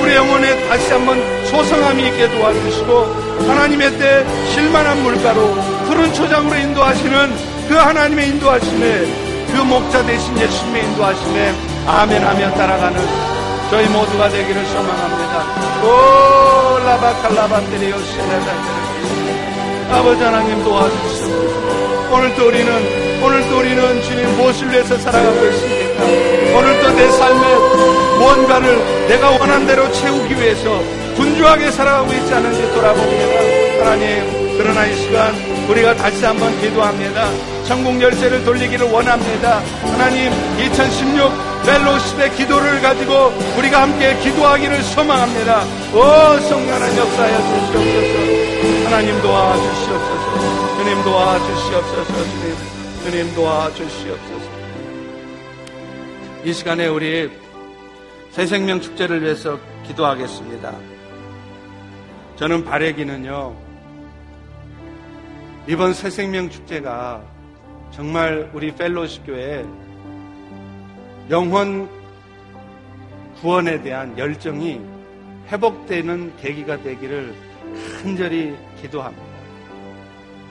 [0.00, 1.16] 우리 영혼에 다시 한번
[1.46, 5.54] 소성함이 있게 도와주시고 하나님의 때 실만한 물가로
[5.86, 7.36] 푸른 초장으로 인도하시는
[7.68, 9.06] 그 하나님의 인도하심에
[9.46, 11.54] 그 목자 대신 예수님의 인도하심에
[11.86, 13.00] 아멘 하며 따라가는
[13.70, 15.44] 저희 모두가 되기를 소망합니다.
[15.82, 19.45] 오 라바칼라바테리오 시네다
[19.90, 22.12] 아버지 하나님 도와주시옵소서.
[22.12, 26.04] 오늘도 우리는 오늘도 우리는 주님 무엇을 위해서 살아가고 있습니까?
[26.58, 27.54] 오늘도 내 삶에
[28.18, 30.80] 무언가를 내가 원한 대로 채우기 위해서
[31.16, 33.84] 분주하게 살아가고 있지 않은지 돌아봅니다.
[33.84, 35.34] 하나님, 그러나 이 시간
[35.68, 37.28] 우리가 다시 한번 기도합니다.
[37.66, 39.60] 천국 열쇠를 돌리기를 원합니다.
[39.82, 41.32] 하나님, 2016
[41.64, 45.62] 벨로십의 기도를 가지고 우리가 함께 기도하기를 소망합니다.
[45.92, 48.25] 오, 성령한 역사여 주시옵소서.
[48.96, 50.76] 하나님 도와주시옵소서.
[50.78, 52.14] 주님 도와주시옵소서.
[52.14, 52.56] 주님,
[53.02, 54.50] 주님 도와주시옵소서.
[56.42, 57.30] 이 시간에 우리
[58.30, 60.74] 새생명 축제를 위해서 기도하겠습니다.
[62.36, 63.54] 저는 바래기는요,
[65.68, 67.22] 이번 새생명 축제가
[67.90, 69.62] 정말 우리 펠로십 교회
[71.28, 71.86] 영혼
[73.42, 74.80] 구원에 대한 열정이
[75.52, 77.34] 회복되는 계기가 되기를
[78.00, 78.56] 간절히
[78.86, 79.24] 기도합니다.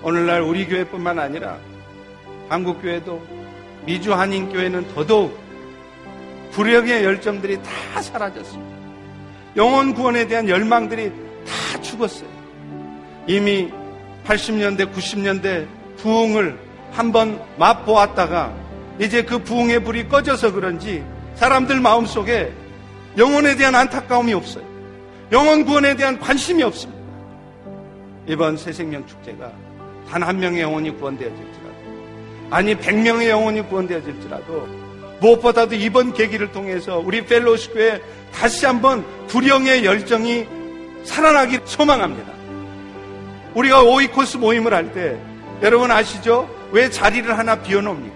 [0.03, 1.57] 오늘날 우리 교회뿐만 아니라
[2.49, 3.21] 한국 교회도
[3.85, 5.37] 미주 한인 교회는 더더욱
[6.51, 8.75] 불령의 열정들이 다 사라졌습니다.
[9.55, 11.11] 영혼 구원에 대한 열망들이
[11.45, 12.29] 다 죽었어요.
[13.27, 13.71] 이미
[14.25, 15.67] 80년대, 90년대
[15.97, 16.59] 부흥을
[16.91, 18.53] 한번 맛보았다가
[18.99, 21.03] 이제 그 부흥의 불이 꺼져서 그런지
[21.35, 22.51] 사람들 마음속에
[23.17, 24.63] 영혼에 대한 안타까움이 없어요.
[25.31, 26.94] 영혼 구원에 대한 관심이 없습니다.
[28.27, 29.51] 이번 새생명 축제가
[30.09, 31.75] 단 한 명의 영혼이 구원되어질지라도
[32.51, 34.67] 아니 100명의 영혼이 구원되어질지라도
[35.21, 38.01] 무엇보다도 이번 계기를 통해서 우리 펠로시교에
[38.33, 40.45] 다시 한번 불령의 열정이
[41.03, 42.31] 살아나기 소망합니다.
[43.55, 45.17] 우리가 오이코스 모임을 할 때
[45.63, 46.49] 여러분 아시죠?
[46.71, 48.15] 왜 자리를 하나 비워놓습니까?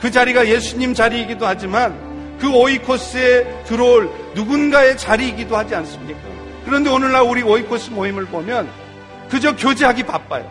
[0.00, 1.94] 그 자리가 예수님 자리이기도 하지만
[2.40, 6.20] 그 오이코스에 들어올 누군가의 자리이기도 하지 않습니까?
[6.68, 8.68] 그런데 오늘날 우리 오이코스 모임을 보면
[9.30, 10.46] 그저 교제하기 바빠요.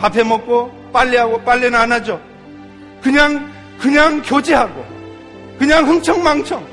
[0.00, 2.20] 밥해 먹고 빨래하고 빨래는 안 하죠.
[3.00, 3.48] 그냥
[3.78, 4.84] 그냥 교제하고
[5.60, 6.66] 그냥 흥청망청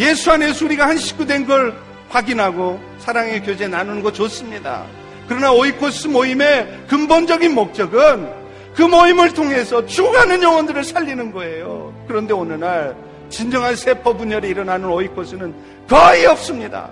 [0.00, 1.72] 예수 안에서 우리가 한 식구 된 걸
[2.08, 4.82] 확인하고 사랑의 교제 나누는 거 좋습니다.
[5.28, 8.28] 그러나 오이코스 모임의 근본적인 목적은
[8.74, 11.94] 그 모임을 통해서 죽어가는 영혼들을 살리는 거예요.
[12.08, 12.96] 그런데 어느 날
[13.28, 15.54] 진정한 세포 분열이 일어나는 오이코스는
[15.88, 16.90] 거의 없습니다.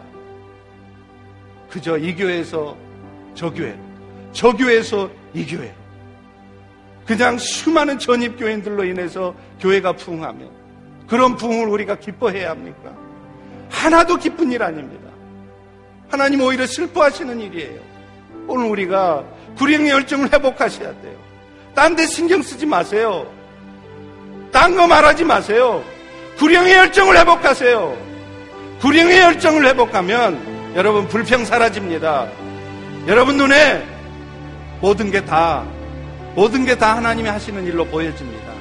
[1.69, 2.77] 그저 이 교회에서
[3.35, 3.77] 저 교회,
[4.33, 5.75] 저 교회에서 이 교회.
[7.07, 10.51] 그냥 수많은 전입교인들로 인해서 교회가 부흥하면
[11.07, 12.93] 그런 부흥을 우리가 기뻐해야 합니까?
[13.71, 15.09] 하나도 기쁜 일 아닙니다.
[16.11, 17.81] 하나님 오히려 슬퍼하시는 일이에요.
[18.47, 19.25] 오늘 우리가
[19.57, 21.17] 구령의 열정을 회복하셔야 돼요.
[21.75, 23.27] 딴 데 신경 쓰지 마세요.
[24.53, 25.83] 딴 거 말하지 마세요.
[26.39, 27.97] 구령의 열정을 회복하세요.
[28.81, 32.29] 구령의 열정을 회복하면 여러분 불평 사라집니다.
[33.07, 33.85] 여러분 눈에
[34.81, 35.65] 모든 게 다,
[36.35, 38.53] 모든 게 다 하나님이 하시는 일로 보여집니다.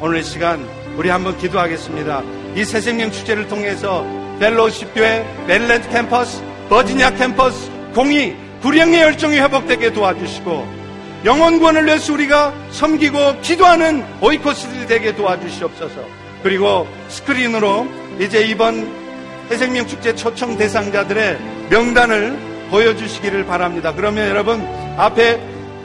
[0.00, 2.22] 오늘 시간 우리 한번 기도하겠습니다.
[2.54, 4.04] 이 새생명 축제를 통해서
[4.38, 10.78] 벨로십 교회, 멜랜드 캠퍼스, 버지니아 캠퍼스, 공이 구령의 열정이 회복되게 도와주시고
[11.24, 15.96] 영원 구원을 위해서 우리가 섬기고 기도하는 오이코스들이 되게 도와주시옵소서.
[16.42, 17.88] 그리고 스크린으로
[18.20, 18.88] 이제 이번
[19.50, 21.38] 해생명 축제 초청 대상자들의
[21.70, 22.38] 명단을
[22.70, 23.92] 보여주시기를 바랍니다.
[23.94, 25.40] 그러면 여러분 앞에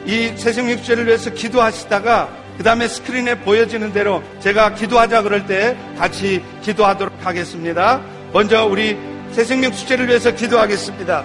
[0.06, 6.42] 이 새생명 축제를 위해서 기도하시다가 그 다음에 스크린에 보여지는 대로 제가 기도하자 그럴 때 같이
[6.62, 8.00] 기도하도록 하겠습니다.
[8.32, 8.96] 먼저 우리
[9.32, 11.24] 새생명 축제를 위해서 기도하겠습니다.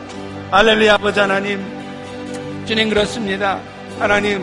[0.51, 1.63] 알렐루야 아버지 하나님
[2.65, 3.59] 주님 그렇습니다.
[3.99, 4.41] 하나님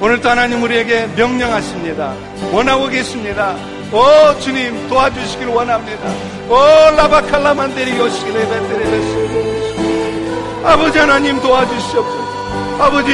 [0.00, 2.14] 오늘도 하나님 우리에게 명령하십니다.
[2.52, 3.56] 원하고 계십니다.
[3.94, 4.02] 오
[4.40, 6.02] 주님 도와주시길 원합니다.
[6.48, 6.56] 오
[6.96, 12.24] 라바칼라만 데리 요시기레 베테레베시 아버지 하나님 도와주시옵소서.
[12.80, 13.12] 아버지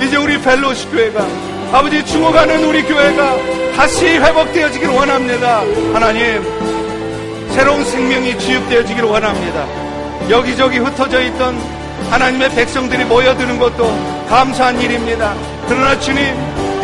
[0.00, 1.26] 이제 우리 벨로시 교회가
[1.72, 3.36] 아버지 죽어가는 우리 교회가
[3.74, 5.62] 다시 회복되어지길 원합니다.
[5.92, 6.44] 하나님
[7.50, 9.66] 새로운 생명이 주입되어지길 원합니다.
[10.30, 11.60] 여기저기 흩어져 있던
[12.10, 13.92] 하나님의 백성들이 모여드는 것도
[14.28, 15.34] 감사한 일입니다.
[15.66, 16.32] 그러나 주님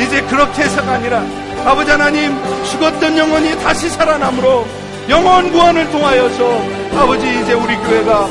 [0.01, 1.24] 이제 그렇게 해서가 아니라
[1.66, 2.32] 아버지 하나님
[2.70, 4.64] 죽었던 영혼이 다시 살아남으로
[5.09, 6.62] 영혼 구원을 통하여서
[6.97, 8.28] 아버지 이제 우리 교회가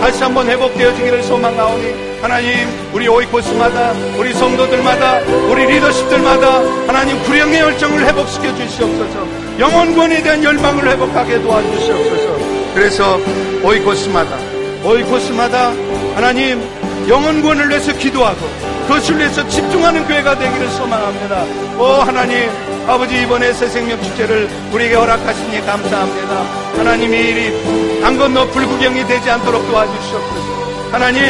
[0.00, 2.50] 다시 한번 회복되어지기를 소망하오니 하나님
[2.94, 5.18] 우리 오이코스마다 우리 성도들마다
[5.50, 6.46] 우리 리더십들마다
[6.86, 9.26] 하나님 구령의 열정을 회복시켜 주시옵소서.
[9.58, 12.38] 영혼 구원에 대한 열망을 회복하게 도와주시옵소서.
[12.74, 13.20] 그래서
[13.62, 14.38] 오이코스마다
[14.84, 15.72] 오이코스마다
[16.14, 16.62] 하나님
[17.08, 21.44] 영혼 구원을 위해서 기도하고 그것을 위해서 집중하는 교회가 되기를 소망합니다.
[21.78, 22.50] 오 하나님
[22.88, 26.42] 아버지 이번에 새 생명 축제를 우리에게 허락하시니 감사합니다.
[26.76, 30.90] 하나님 이 일이 강 건너 불구경이 되지 않도록 도와주시옵소서.
[30.90, 31.22] 하나님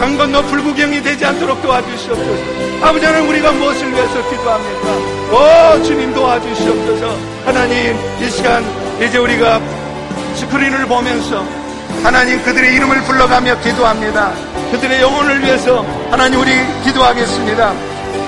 [0.00, 2.84] 강 건너 불구경이 되지 않도록 도와주시옵소서.
[2.84, 5.76] 아버지 하나님 우리가 무엇을 위해서 기도합니까?
[5.78, 7.16] 오 주님 도와주시옵소서.
[7.44, 8.64] 하나님 이 시간
[9.00, 9.60] 이제 우리가
[10.34, 11.44] 스크린을 보면서
[12.02, 14.32] 하나님 그들의 이름을 불러가며 기도합니다.
[14.74, 16.50] 그들의 영혼을 위해서 하나님 우리
[16.82, 17.72] 기도하겠습니다.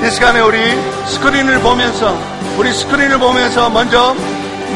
[0.06, 0.58] 이 시간에 우리
[1.06, 2.16] 스크린을 보면서
[2.56, 4.14] 우리 스크린을 보면서 먼저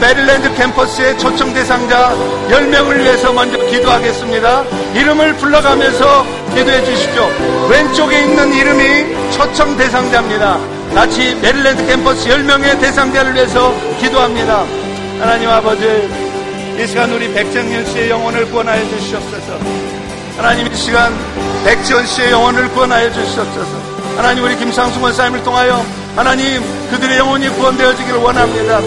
[0.01, 2.13] 메릴랜드 캠퍼스의 초청 대상자
[2.49, 4.65] 10명을 위해서 먼저 기도하겠습니다.
[4.95, 6.27] 이름을 불러가면서
[6.57, 7.31] 기도해 주십시오.
[7.71, 10.59] 왼쪽에 있는 이름이 초청 대상자입니다.
[10.93, 14.65] 같이 메릴랜드 캠퍼스 10명의 대상자를 위해서 기도합니다.
[15.21, 15.85] 하나님 아버지,
[16.81, 19.80] 이 시간 우리 백정현 씨의 영혼을 구원하여 주시옵소서.
[20.41, 21.15] 하나님 이 시간
[21.67, 23.77] 백지원 씨의 영혼을 구원하여 주시옵소서.
[24.17, 25.85] 하나님 우리 김상수 원사님을 통하여
[26.17, 28.81] 하나님 그들의 영혼이 구원되어지기를 원합니다.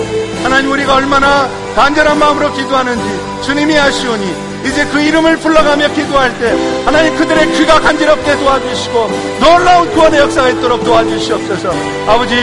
[0.44, 4.36] 하나님 우리가 얼마나 간절한 마음으로 기도하는지 주님이 아시오니
[4.66, 10.84] 이제 그 이름을 불러가며 기도할 때 하나님 그들의 귀가 간지럽게 도와주시고 놀라운 구원의 역사가 있도록
[10.84, 11.72] 도와주시옵소서
[12.08, 12.36] 아버지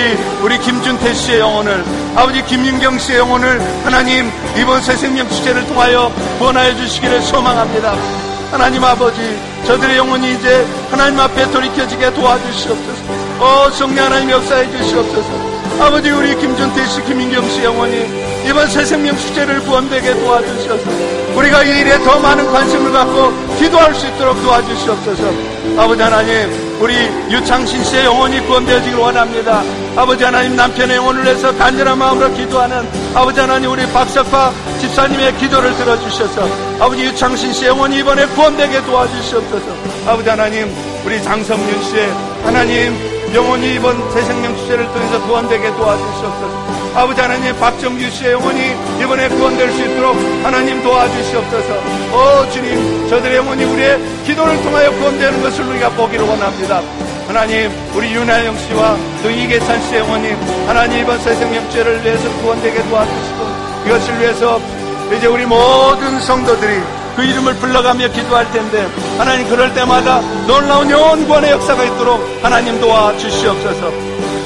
[0.43, 1.85] 우리 김준태 씨의 영혼을
[2.15, 9.21] 아버지 김윤경 씨의 영혼을 하나님 이번 새 생명 축제를 통하여 구원하여 주시기를 소망합니다 하나님 아버지
[9.65, 13.03] 저들의 영혼이 이제 하나님 앞에 돌이켜지게 도와주시옵소서.
[13.39, 15.51] 어 성령 하나님 역사해 주시옵소서.
[15.81, 20.83] 아버지 우리 김준태 씨 김인경 씨 영혼이 이번 새 생명 축제를 구원되게 도와주셔서.
[21.37, 25.23] 우리가 이 일에 더 많은 관심을 갖고 기도할 수 있도록 도와주시옵소서.
[25.79, 26.95] 아버지 하나님 우리
[27.31, 29.63] 유창신 씨의 영혼이 구원되어지길 원합니다.
[29.95, 36.70] 아버지 하나님 남편의 영혼을 위해서 간절한 마음으로 기도하는 아버지 하나님 우리 박석파 집사님의 기도를 들어주셔서
[36.81, 39.67] 아버지 유창신 씨의 영혼이 이번에 구원되게 도와주시옵소서
[40.07, 40.75] 아버지 하나님
[41.05, 42.09] 우리 장성윤 씨의
[42.43, 46.71] 하나님 영혼이 이번 새생명 축제를 통해서 구원되게 도와주시옵소서.
[46.97, 51.75] 아버지 하나님 박정규 씨의 영혼이 이번에 구원될 수 있도록 하나님 도와주시옵소서.
[52.13, 56.83] 오 주님 저들의 영혼이 우리의 기도를 통하여 구원되는 것을 우리가 보기를 원합니다.
[57.29, 60.33] 하나님 우리 윤하영 씨와 또 이계찬 씨의 영혼이
[60.67, 63.47] 하나님 이번 새생명 축제를 위해서 구원되게 도와주시고
[63.87, 64.61] 이것을 위해서
[65.17, 66.81] 이제 우리 모든 성도들이
[67.17, 68.87] 그 이름을 불러가며 기도할 텐데
[69.19, 73.91] 하나님 그럴 때마다 놀라운 영원권의 역사가 있도록 하나님 도와주시옵소서.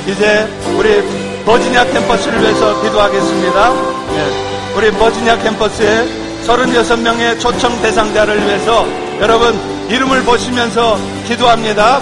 [0.07, 1.03] 이제 우리
[1.45, 3.70] 버지니아 캠퍼스를 위해서 기도하겠습니다.
[3.70, 4.74] 네.
[4.77, 6.09] 우리 버지니아 캠퍼스의
[6.47, 8.86] 36명의 초청 대상자를 위해서
[9.20, 9.59] 여러분
[9.89, 12.01] 이름을 보시면서 기도합니다.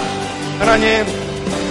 [0.59, 1.05] 하나님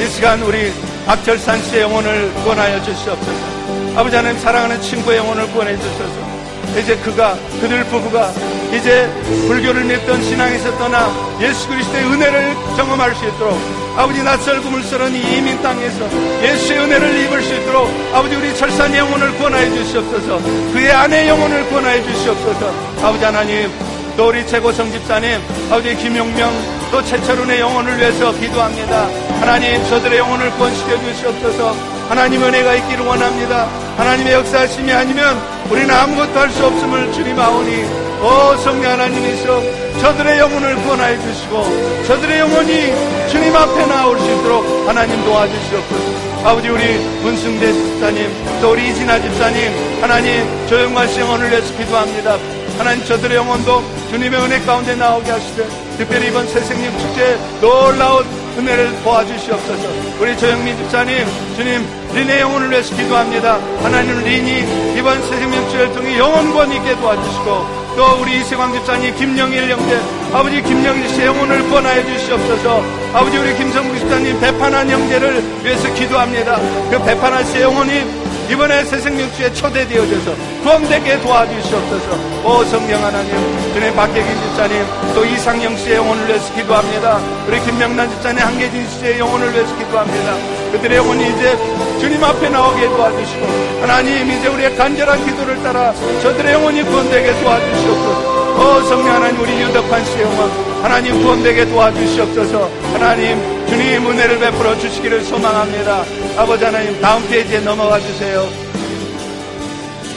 [0.01, 0.73] 이 시간 우리
[1.07, 3.53] 박철산 씨의 영혼을 구원하여 주시옵소서.
[3.97, 6.32] 아버지 하나님 사랑하는 친구의 영혼을 구원해 주셔서
[6.79, 8.33] 이제 그가 그들 부부가
[8.73, 9.11] 이제
[9.47, 13.59] 불교를 믿던 신앙에서 떠나 예수 그리스도의 은혜를 경험할 수 있도록
[13.97, 16.09] 아버지 낯설금을 쓰는 이 이민 땅에서
[16.43, 20.41] 예수의 은혜를 입을 수 있도록 아버지 우리 철산 영혼을 구원하여 주시옵소서.
[20.73, 22.73] 그의 아내 영혼을 구원하여 주시옵소서.
[23.03, 23.71] 아버지 하나님
[24.17, 25.39] 또 우리 최고 성 집사님
[25.71, 26.51] 아버지 김용명
[26.91, 29.09] 또 최철훈의 영혼을 위해서 기도합니다.
[29.41, 36.51] 하나님 저들의 영혼을 구원시켜 주시옵소서 하나님 은혜가 있기를 원합니다 하나님의 역사하심이 아니면 우리는 아무것도 할
[36.51, 37.85] 수 없음을 주님 아오니
[38.23, 39.63] 오 성령 하나님이서
[40.01, 42.93] 저들의 영혼을 구원하여 주시고 저들의 영혼이
[43.31, 46.23] 주님 앞에 나올 수 있도록 하나님 도와주시옵소서.
[46.45, 50.67] 아버지 우리 문승대 집사님 또 우리 이진아 집사님 하나님
[51.09, 52.37] 씨 영혼을 내서 기도합니다.
[52.79, 55.67] 하나님 저들의 영혼도 주님의 은혜 가운데 나오게 하시되
[55.99, 58.25] 특별히 이번 새생님 축제 놀라운
[58.59, 59.89] 은혜를 도와주시옵소서.
[60.21, 61.27] 우리 조영민 집사님,
[61.57, 63.59] 주님, 린의 영혼을 위해서 기도합니다.
[63.83, 64.65] 하나님 린이
[64.97, 70.01] 이번 새생명 축제를 통해 영혼권 있게 도와주시고 또 우리 이세광 집사님, 김영일 형제,
[70.33, 72.83] 아버지 김영일 씨의 영혼을 권하여 주시옵소서.
[73.13, 76.59] 아버지 우리 김성국 집사님, 배판한 형제를 위해서 기도합니다.
[76.91, 82.19] 그 배판한 씨의 영혼이 이번에 새생명주에 초대되어져서 구원되게 도와주시옵소서.
[82.45, 83.31] 오 성령 하나님,
[83.73, 87.21] 주님 박혜긴 집사님, 또 이상영 씨의 영혼을 위해서 기도합니다.
[87.49, 90.37] 우리 김명란 집사님, 한계진 씨의 영혼을 위해서 기도합니다.
[90.73, 91.57] 그들의 영혼이 이제
[92.01, 93.47] 주님 앞에 나오게 도와주시고
[93.81, 95.93] 하나님 이제 우리의 간절한 기도를 따라
[96.23, 98.43] 저들의 영혼이 구원되게 도와주시옵소서.
[98.53, 100.51] 오 성령 하나님, 우리 유덕환 씨의 영혼
[100.83, 102.71] 하나님 구원되게 도와주시옵소서.
[102.93, 106.05] 하나님 주님 은혜를 베풀어 주시기를 소망합니다.
[106.37, 108.47] 아버지 하나님 다음 페이지에 넘어가 주세요.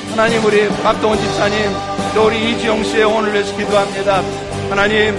[0.10, 1.72] 하나님 우리 박동원 집사님
[2.14, 4.22] 또 우리 이지용 씨의 영혼을 위해서 기도합니다.
[4.69, 5.18] 하나님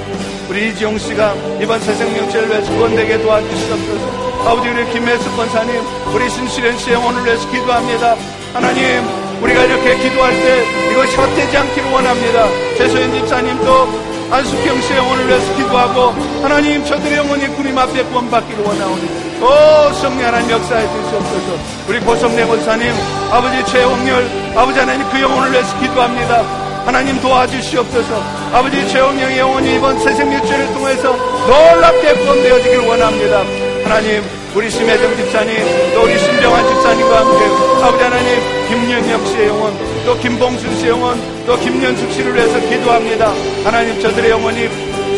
[0.50, 4.46] 우리 이지용 씨가 이번 새생 명체를 위해서 구원되게 도와주시옵소서.
[4.46, 5.80] 아버지 우리 김혜숙 권사님
[6.14, 8.16] 우리 신수련 씨의 영혼을 위해서 기도합니다.
[8.52, 9.02] 하나님
[9.40, 12.48] 우리가 이렇게 기도할 때 이것이 헛되지 않기를 원합니다.
[12.76, 16.10] 최소연 집사님도 안숙경 씨의 영혼을 위해서 기도하고
[16.42, 21.58] 하나님 저들의 영혼이 구님 앞에 구원받기를 원하오니 오 성령 하나님 역사해 주시옵소서.
[21.88, 22.92] 우리 고성래 권사님
[23.30, 26.42] 아버지 최홍렬 아버지 하나님 그 영혼을 위해서 기도합니다.
[26.84, 28.22] 하나님 도와주시옵소서.
[28.52, 31.12] 아버지 최홍영의 영혼이 이번 새생명죄를 통해서
[31.46, 33.42] 놀랍게 구원되어지길 원합니다.
[33.84, 34.22] 하나님
[34.54, 37.44] 우리 심혜정 집사님 또 우리 신병환 집사님과 함께
[37.84, 43.34] 아버지 하나님 김연혁 씨의 영혼 또 김봉순 씨의 영혼 또 김연숙 씨를 위해서 기도합니다
[43.64, 44.68] 하나님 저들의 영혼이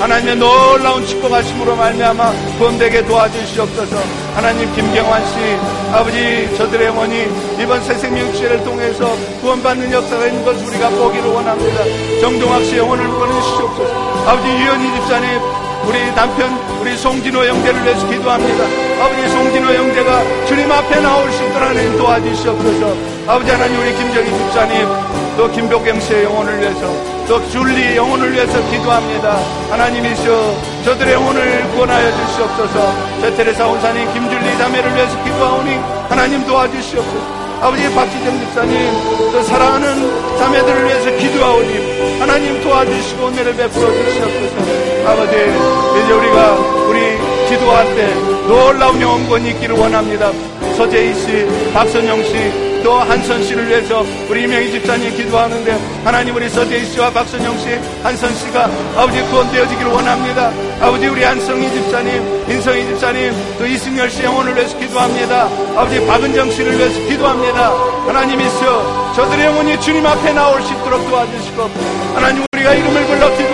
[0.00, 3.96] 하나님의 놀라운 축복하심으로 말미암아 구원되게 도와주시옵소서
[4.34, 5.34] 하나님 김경환 씨
[5.92, 7.26] 아버지 저들의 영혼이
[7.60, 11.84] 이번 새 생명 주회를 통해서 구원받는 역사가 있는 것을 우리가 보기를 원합니다
[12.22, 15.38] 정동학 씨 영혼을 보내주시옵소서 아버지 유현희 집사님
[15.86, 16.50] 우리 남편
[16.80, 18.64] 우리 송진호 형제를 위해서 기도합니다.
[19.02, 23.17] 아버지 송진호 형제가 주님 앞에 나올 수 있도록 하나님 도와주시옵소서.
[23.28, 24.88] 아버지 하나님 우리 김정희 집사님
[25.36, 26.80] 또 김복경 씨의 영혼을 위해서
[27.28, 29.36] 또 줄리 영혼을 위해서 기도합니다.
[29.68, 30.56] 하나님이시여
[30.86, 32.94] 저들의 영혼을 구원하여 주시옵소서.
[33.20, 35.74] 저 테레사 원사님 김줄리 자매를 위해서 기도하오니
[36.08, 37.38] 하나님 도와주시옵소서.
[37.60, 46.12] 아버지 박지정 집사님 또 사랑하는 자매들을 위해서 기도하오니 하나님 도와주시고 은혜를 베풀어 주시옵소서 아버지 이제
[46.12, 46.54] 우리가
[46.88, 48.14] 우리 기도할 때
[48.46, 50.32] 놀라운 영원권이 있기를 원합니다
[50.76, 56.84] 서재희 씨 박선영 씨 또 한선 씨를 위해서 우리 이명희 집사님 기도하는데 하나님 우리 서대희
[56.86, 57.70] 씨와 박선영 씨,
[58.02, 58.64] 한선 씨가
[58.96, 60.52] 아버지 구원되어지기를 원합니다.
[60.80, 65.48] 아버지 우리 한성희 집사님, 인성희 집사님, 또 이승열 씨 영혼을 위해서 기도합니다.
[65.76, 67.72] 아버지 박은정 씨를 위해서 기도합니다.
[68.06, 71.70] 하나님 있어 저들의 영혼이 주님 앞에 나올 수 있도록 도와주시고
[72.14, 73.47] 하나님 우리가 이름을 부를 때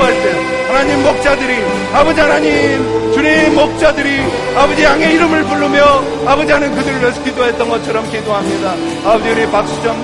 [0.85, 4.21] 하나님 목자들이 아버지 하나님 주님 목자들이
[4.55, 8.75] 아버지 양의 이름을 부르며 아버지 하는 그들을 위해서 기도했던 것처럼 기도합니다.
[9.03, 9.97] 아버지 우리 박수정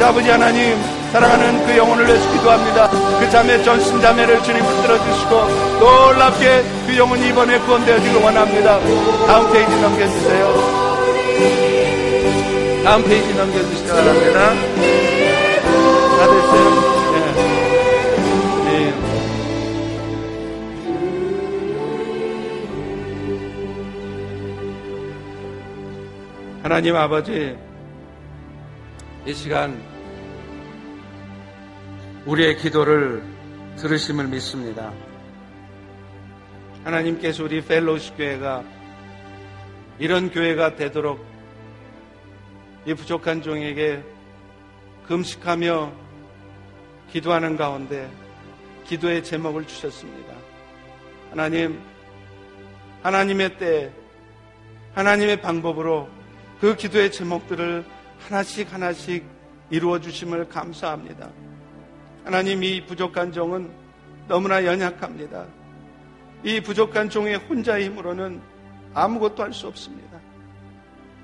[0.00, 0.80] 아버지 하나님
[1.10, 2.88] 사랑하는 그 영혼을 위해서 기도합니다.
[3.18, 5.48] 그 자매 전신 자매를 주님 붙들어 주시고
[5.80, 8.78] 놀랍게 그 영혼이 이번에 구원되어지길 원합니다.
[9.26, 10.54] 다음 페이지 넘겨주세요.
[12.84, 14.54] 다음 페이지 넘겨주시기 바랍니다.
[16.18, 16.89] 다 됐어요?
[26.62, 27.56] 하나님 아버지,
[29.24, 29.82] 이 시간
[32.26, 33.22] 우리의 기도를
[33.76, 34.92] 들으심을 믿습니다.
[36.84, 38.62] 하나님께서 우리 펠로시 교회가
[39.98, 41.24] 이런 교회가 되도록
[42.84, 44.02] 이 부족한 종에게
[45.06, 45.90] 금식하며
[47.10, 48.10] 기도하는 가운데
[48.84, 50.34] 기도의 제목을 주셨습니다.
[51.30, 51.80] 하나님,
[53.02, 53.90] 하나님의 때,
[54.92, 56.19] 하나님의 방법으로
[56.60, 57.84] 그 기도의 제목들을
[58.18, 59.24] 하나씩 하나씩
[59.70, 61.30] 이루어 주심을 감사합니다.
[62.24, 63.70] 하나님 이 부족한 종은
[64.28, 65.46] 너무나 연약합니다.
[66.44, 68.40] 이 부족한 종의 혼자의 힘으로는
[68.92, 70.18] 아무것도 할 수 없습니다.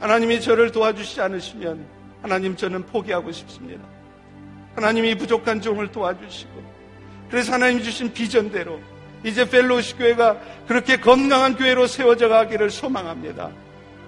[0.00, 1.86] 하나님이 저를 도와주시지 않으시면
[2.22, 3.84] 하나님 저는 포기하고 싶습니다.
[4.74, 6.62] 하나님이 부족한 종을 도와주시고
[7.30, 8.80] 그래서 하나님 주신 비전대로
[9.22, 13.50] 이제 펠로시 교회가 그렇게 건강한 교회로 세워져 가기를 소망합니다.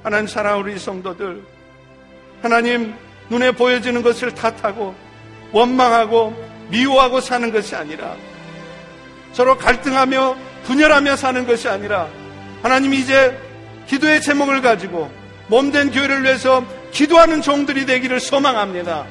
[0.03, 1.43] 하나님 사랑 우리 성도들
[2.43, 2.95] 하나님
[3.31, 4.95] 눈에 보여지는 것을 탓하고
[5.53, 6.35] 원망하고
[6.71, 8.17] 미워하고 사는 것이 아니라
[9.33, 12.09] 서로 갈등하며 분열하며 사는 것이 아니라
[12.63, 13.39] 하나님이 이제
[13.87, 15.11] 기도의 제목을 가지고
[15.49, 19.07] 몸된 교회를 위해서 기도하는 종들이 되기를 소망합니다.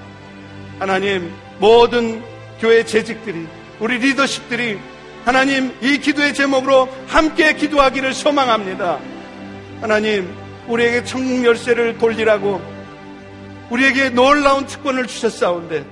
[0.79, 2.21] 하나님 모든
[2.59, 3.47] 교회 재직들이
[3.79, 4.79] 우리 리더십들이
[5.25, 8.99] 하나님 이 기도의 제목으로 함께 기도하기를 소망합니다.
[9.81, 12.61] 하나님 우리에게 천국 열쇠를 돌리라고
[13.69, 15.85] 우리에게 놀라운 특권을 주셨사온데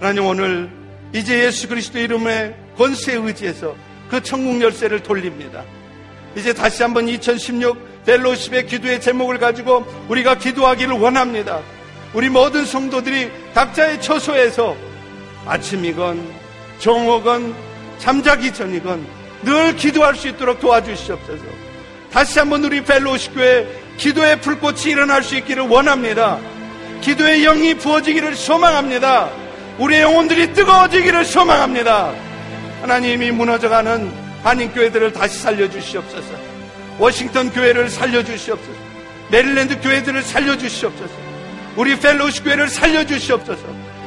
[0.00, 0.70] 하나님 오늘
[1.12, 3.74] 이제 예수 그리스도 이름의 권세에 의지해서
[4.10, 5.64] 그 천국 열쇠를 돌립니다.
[6.36, 11.60] 이제 다시 한번 2016 벨로십의 기도의 제목을 가지고 우리가 기도하기를 원합니다.
[12.12, 14.76] 우리 모든 성도들이 각자의 처소에서
[15.46, 16.26] 아침이건
[16.78, 17.54] 정오건
[17.98, 19.06] 잠자기 전이건
[19.42, 21.44] 늘 기도할 수 있도록 도와주시옵소서.
[22.12, 23.66] 다시 한번 우리 벨로십 교회
[23.96, 26.38] 기도의 불꽃이 일어날 수 있기를 원합니다.
[27.00, 29.30] 기도의 영이 부어지기를 소망합니다.
[29.78, 32.12] 우리의 영혼들이 뜨거워지기를 소망합니다.
[32.82, 34.10] 하나님이 무너져가는
[34.42, 36.34] 한인교회들을 다시 살려주시옵소서.
[36.98, 38.78] 워싱턴 교회를 살려주시옵소서.
[39.30, 41.14] 메릴랜드 교회들을 살려주시옵소서.
[41.76, 43.62] 우리 Fellowship 교회를 살려주시옵소서.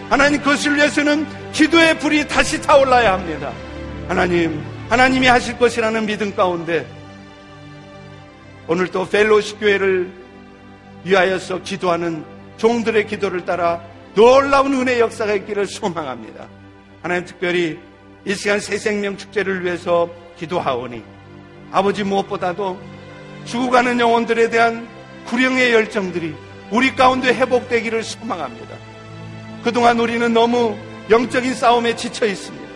[0.10, 3.52] 하나님 그것을 위해서는 기도의 불이 다시 타올라야 합니다.
[4.08, 6.88] 하나님, 하나님이 하실 것이라는 믿음 가운데
[8.72, 10.12] 오늘 또 펠로우시 교회를
[11.04, 12.24] 위하여서 기도하는
[12.58, 13.82] 종들의 기도를 따라
[14.14, 16.48] 놀라운 은혜 역사가 있기를 소망합니다.
[17.02, 17.80] 하나님 특별히
[18.26, 21.02] 이 시간 새 생명 축제를 위해서 기도하오니
[21.72, 22.80] 아버지 무엇보다도
[23.46, 24.88] 죽어가는 영혼들에 대한
[25.26, 26.36] 구령의 열정들이
[26.70, 28.76] 우리 가운데 회복되기를 소망합니다.
[29.64, 30.78] 그동안 우리는 너무
[31.10, 32.70] 영적인 싸움에 지쳐 있습니다.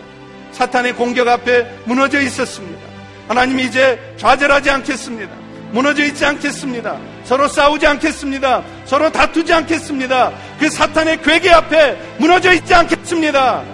[0.50, 2.80] 사탄의 공격 앞에 무너져 있었습니다.
[3.28, 5.43] 하나님 이제 좌절하지 않겠습니다.
[5.74, 7.00] 무너져 있지 않겠습니다.
[7.24, 8.62] 서로 싸우지 않겠습니다.
[8.84, 10.32] 서로 다투지 않겠습니다.
[10.60, 13.64] 그 사탄의 괴계 앞에 무너져 있지 않겠습니다.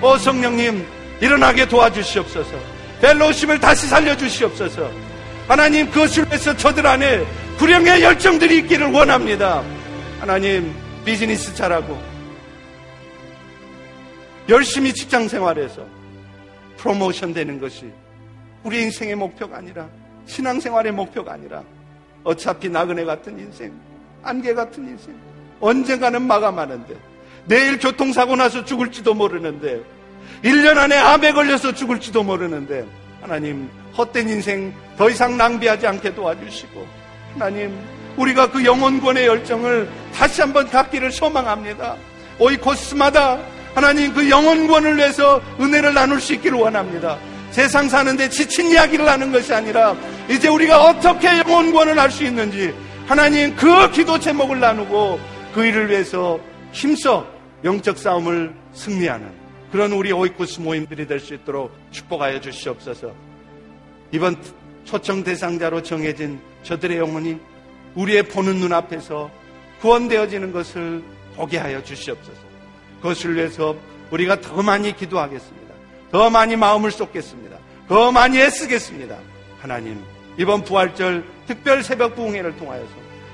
[0.00, 0.86] 오 성령님
[1.20, 2.50] 일어나게 도와주시옵소서.
[3.02, 4.90] 벨로우십을 다시 살려주시옵소서.
[5.46, 7.26] 하나님 그것을 위해서 저들 안에
[7.58, 9.62] 불행의 열정들이 있기를 원합니다.
[10.18, 10.74] 하나님
[11.04, 12.00] 비즈니스 잘하고
[14.48, 15.84] 열심히 직장 생활에서
[16.78, 17.92] 프로모션 되는 것이
[18.62, 19.88] 우리 인생의 목표가 아니라
[20.30, 21.62] 신앙생활의 목표가 아니라
[22.22, 23.72] 어차피 나그네 같은 인생,
[24.22, 25.14] 안개 같은 인생,
[25.60, 26.94] 언젠가는 마감하는데
[27.46, 29.82] 내일 교통사고 나서 죽을지도 모르는데
[30.44, 32.86] 1년 안에 암에 걸려서 죽을지도 모르는데
[33.20, 36.86] 하나님 헛된 인생 더 이상 낭비하지 않게 도와주시고
[37.34, 37.76] 하나님
[38.16, 41.96] 우리가 그 영혼권의 열정을 다시 한번 갖기를 소망합니다.
[42.38, 43.38] 오이코스마다
[43.74, 47.18] 하나님 그 영혼권을 위해서 은혜를 나눌 수 있기를 원합니다.
[47.50, 49.96] 세상 사는데 지친 이야기를 하는 것이 아니라
[50.30, 52.72] 이제 우리가 어떻게 영혼권을 할 수 있는지
[53.06, 55.18] 하나님 그 기도 제목을 나누고
[55.52, 56.38] 그 일을 위해서
[56.72, 57.26] 힘써
[57.64, 59.28] 영적 싸움을 승리하는
[59.72, 63.12] 그런 우리 오이코스 모임들이 될 수 있도록 축복하여 주시옵소서.
[64.12, 64.36] 이번
[64.84, 67.38] 초청 대상자로 정해진 저들의 영혼이
[67.96, 69.30] 우리의 보는 눈앞에서
[69.80, 71.02] 구원되어지는 것을
[71.34, 72.38] 보게 하여 주시옵소서.
[73.02, 73.74] 그것을 위해서
[74.10, 75.74] 우리가 더 많이 기도하겠습니다.
[76.12, 77.56] 더 많이 마음을 쏟겠습니다.
[77.88, 79.16] 더 많이 애쓰겠습니다.
[79.60, 80.02] 하나님,
[80.36, 82.88] 이번 부활절 특별 새벽 부흥회를 통하여서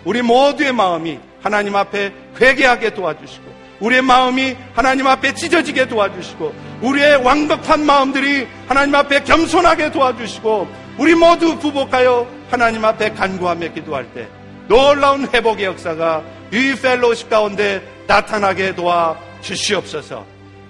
[0.04, 7.84] 우리 모두의 마음이 하나님 앞에 회개하게 도와주시고 우리의 마음이 하나님 앞에 찢어지게 도와주시고 우리의 완벽한
[7.84, 10.68] 마음들이 하나님 앞에 겸손하게 도와주시고
[10.98, 14.28] 우리 모두 부복하여 하나님 앞에 간구하며 기도할 때
[14.68, 20.24] 놀라운 회복의 역사가 이 펠로십 가운데 나타나게 도와 주시옵소서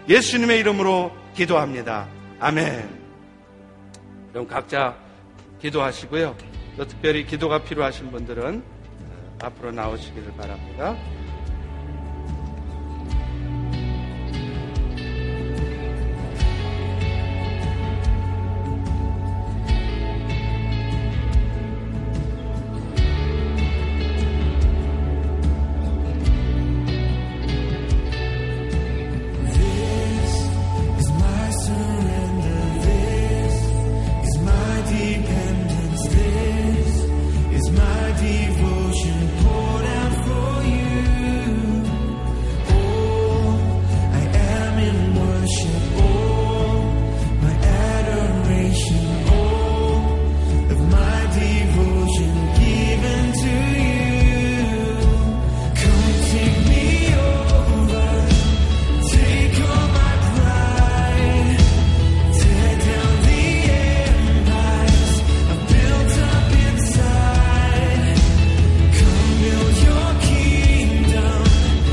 [0.09, 2.07] 예수님의 이름으로 기도합니다.
[2.41, 2.89] 아멘.
[4.33, 4.95] 그럼 각자
[5.67, 6.37] 기도하시고요.
[6.77, 8.63] 또 특별히 기도가 필요하신 분들은
[9.41, 10.97] 앞으로 나오시기를 바랍니다.